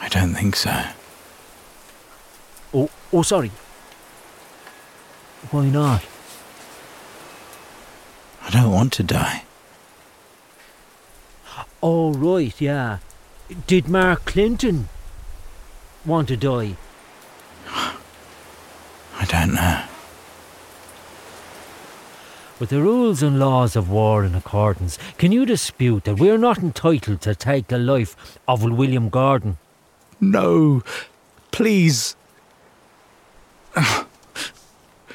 I 0.00 0.08
don't 0.08 0.34
think 0.34 0.56
so. 0.56 0.82
Oh, 3.12 3.22
sorry. 3.22 3.50
Why 5.50 5.66
not? 5.66 6.04
I 8.42 8.50
don't 8.50 8.70
want 8.70 8.92
to 8.94 9.02
die. 9.02 9.44
Oh, 11.82 12.12
right, 12.12 12.60
yeah. 12.60 12.98
Did 13.66 13.88
Mark 13.88 14.26
Clinton 14.26 14.88
want 16.04 16.28
to 16.28 16.36
die? 16.36 16.76
I 17.66 19.24
don't 19.26 19.54
know. 19.54 19.84
With 22.58 22.68
the 22.68 22.82
rules 22.82 23.22
and 23.22 23.38
laws 23.38 23.74
of 23.74 23.88
war 23.88 24.24
in 24.24 24.34
accordance, 24.34 24.98
can 25.16 25.32
you 25.32 25.46
dispute 25.46 26.04
that 26.04 26.18
we're 26.18 26.38
not 26.38 26.58
entitled 26.58 27.22
to 27.22 27.34
take 27.34 27.68
the 27.68 27.78
life 27.78 28.38
of 28.46 28.62
William 28.62 29.08
Gordon? 29.08 29.56
No, 30.20 30.82
please. 31.50 32.16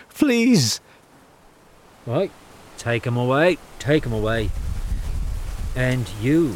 Please. 0.10 0.82
Right, 2.06 2.32
take 2.78 3.06
him 3.06 3.18
away, 3.18 3.58
take 3.80 4.06
him 4.06 4.14
away. 4.14 4.52
And 5.76 6.10
you. 6.22 6.56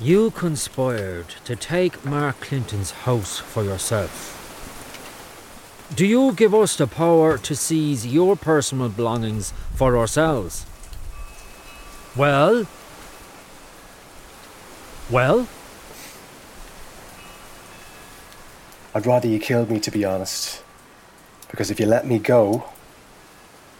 You 0.00 0.30
conspired 0.30 1.28
to 1.44 1.56
take 1.56 2.04
Mark 2.04 2.40
Clinton's 2.40 2.90
house 2.90 3.38
for 3.38 3.64
yourself. 3.64 4.40
Do 5.94 6.06
you 6.06 6.32
give 6.32 6.54
us 6.54 6.76
the 6.76 6.86
power 6.86 7.38
to 7.38 7.54
seize 7.54 8.06
your 8.06 8.36
personal 8.36 8.88
belongings 8.88 9.52
for 9.74 9.96
ourselves? 9.96 10.66
Well? 12.16 12.66
Well? 15.10 15.46
I'd 18.94 19.06
rather 19.06 19.26
you 19.26 19.40
killed 19.40 19.70
me, 19.70 19.80
to 19.80 19.90
be 19.90 20.04
honest. 20.04 20.62
Because 21.50 21.70
if 21.70 21.80
you 21.80 21.86
let 21.86 22.06
me 22.06 22.20
go, 22.20 22.64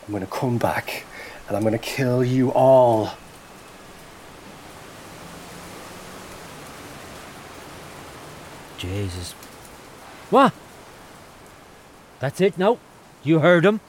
I'm 0.07 0.13
going 0.13 0.27
to 0.27 0.31
come 0.31 0.59
back 0.59 1.05
and 1.47 1.57
I'm 1.57 1.63
going 1.63 1.73
to 1.73 1.79
kill 1.79 2.25
you 2.25 2.53
all. 2.53 3.13
Jesus. 8.77 9.33
What? 10.31 10.53
That's 12.19 12.41
it 12.41 12.59
now. 12.59 12.79
You 13.23 13.39
heard 13.39 13.65
him. 13.65 13.81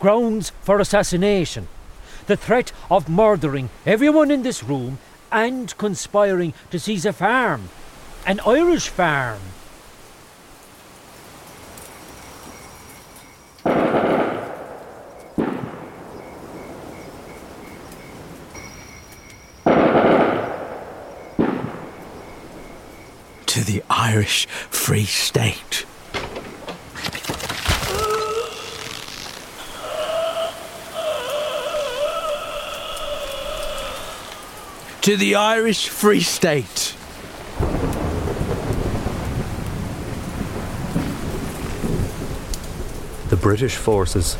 Grounds 0.00 0.50
for 0.62 0.80
assassination. 0.80 1.68
The 2.26 2.36
threat 2.36 2.72
of 2.90 3.08
murdering 3.08 3.70
everyone 3.86 4.30
in 4.30 4.42
this 4.42 4.64
room 4.64 4.98
and 5.30 5.76
conspiring 5.78 6.54
to 6.70 6.78
seize 6.78 7.06
a 7.06 7.12
farm. 7.12 7.68
An 8.26 8.40
Irish 8.40 8.88
farm. 8.88 9.40
Irish 24.10 24.46
Free 24.70 25.04
State. 25.04 25.86
To 35.02 35.16
the 35.16 35.36
Irish 35.36 35.88
Free 35.88 36.18
State. 36.18 36.96
The 43.28 43.36
British 43.36 43.76
forces, 43.76 44.34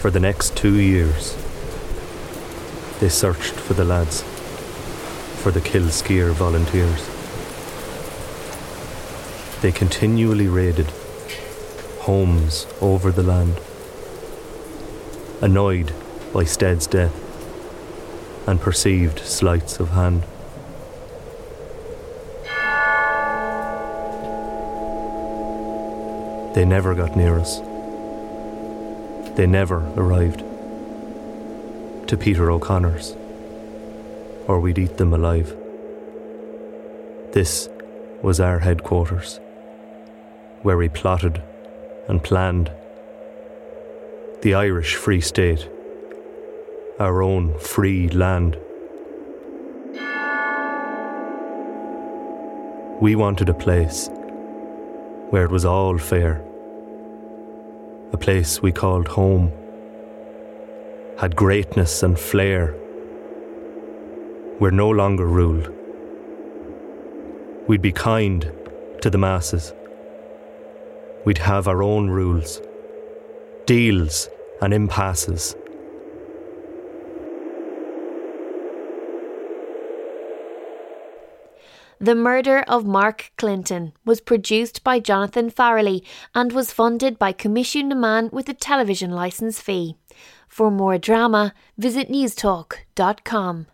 for 0.00 0.10
the 0.10 0.18
next 0.18 0.56
two 0.56 0.80
years, 0.80 1.36
they 2.98 3.08
searched 3.08 3.54
for 3.54 3.74
the 3.74 3.84
lads, 3.84 4.22
for 5.40 5.52
the 5.52 5.60
Kilskyre 5.60 6.32
volunteers. 6.32 7.11
They 9.62 9.70
continually 9.70 10.48
raided 10.48 10.88
homes 12.00 12.66
over 12.80 13.12
the 13.12 13.22
land, 13.22 13.60
annoyed 15.40 15.92
by 16.32 16.42
Stead's 16.42 16.88
death 16.88 17.14
and 18.48 18.60
perceived 18.60 19.20
sleights 19.20 19.78
of 19.78 19.90
hand. 19.90 20.24
They 26.56 26.64
never 26.64 26.96
got 26.96 27.16
near 27.16 27.38
us. 27.38 27.60
They 29.36 29.46
never 29.46 29.78
arrived 29.96 30.40
to 32.08 32.16
Peter 32.16 32.50
O'Connor's, 32.50 33.16
or 34.48 34.58
we'd 34.58 34.78
eat 34.78 34.96
them 34.96 35.12
alive. 35.14 35.56
This 37.30 37.68
was 38.22 38.40
our 38.40 38.58
headquarters, 38.58 39.38
where 40.62 40.76
we 40.76 40.88
plotted 40.88 41.42
and 42.08 42.22
planned. 42.22 42.70
The 44.42 44.54
Irish 44.54 44.96
Free 44.96 45.20
State, 45.20 45.68
our 46.98 47.22
own 47.22 47.58
free 47.58 48.08
land. 48.08 48.56
We 53.00 53.16
wanted 53.16 53.48
a 53.48 53.54
place 53.54 54.08
where 55.30 55.44
it 55.44 55.50
was 55.50 55.64
all 55.64 55.98
fair, 55.98 56.44
a 58.12 58.16
place 58.16 58.62
we 58.62 58.70
called 58.70 59.08
home, 59.08 59.50
had 61.18 61.34
greatness 61.34 62.02
and 62.02 62.18
flair. 62.18 62.74
We're 64.60 64.70
no 64.70 64.90
longer 64.90 65.26
ruled. 65.26 65.72
We'd 67.66 67.82
be 67.82 67.92
kind 67.92 68.52
to 69.00 69.10
the 69.10 69.18
masses. 69.18 69.72
We'd 71.24 71.38
have 71.38 71.68
our 71.68 71.82
own 71.82 72.10
rules, 72.10 72.60
deals 73.66 74.28
and 74.60 74.74
impasses. 74.74 75.54
The 82.00 82.16
Murder 82.16 82.64
of 82.66 82.84
Mark 82.84 83.30
Clinton 83.38 83.92
was 84.04 84.20
produced 84.20 84.82
by 84.82 84.98
Jonathan 84.98 85.52
Farrelly 85.52 86.04
and 86.34 86.52
was 86.52 86.72
funded 86.72 87.16
by 87.16 87.32
Coimisiún 87.32 87.86
na 87.86 87.94
Meán 87.94 88.32
with 88.32 88.48
a 88.48 88.54
television 88.54 89.12
licence 89.12 89.60
fee. 89.60 89.94
For 90.48 90.68
more 90.72 90.98
drama, 90.98 91.54
visit 91.78 92.10
newstalk.com. 92.10 93.66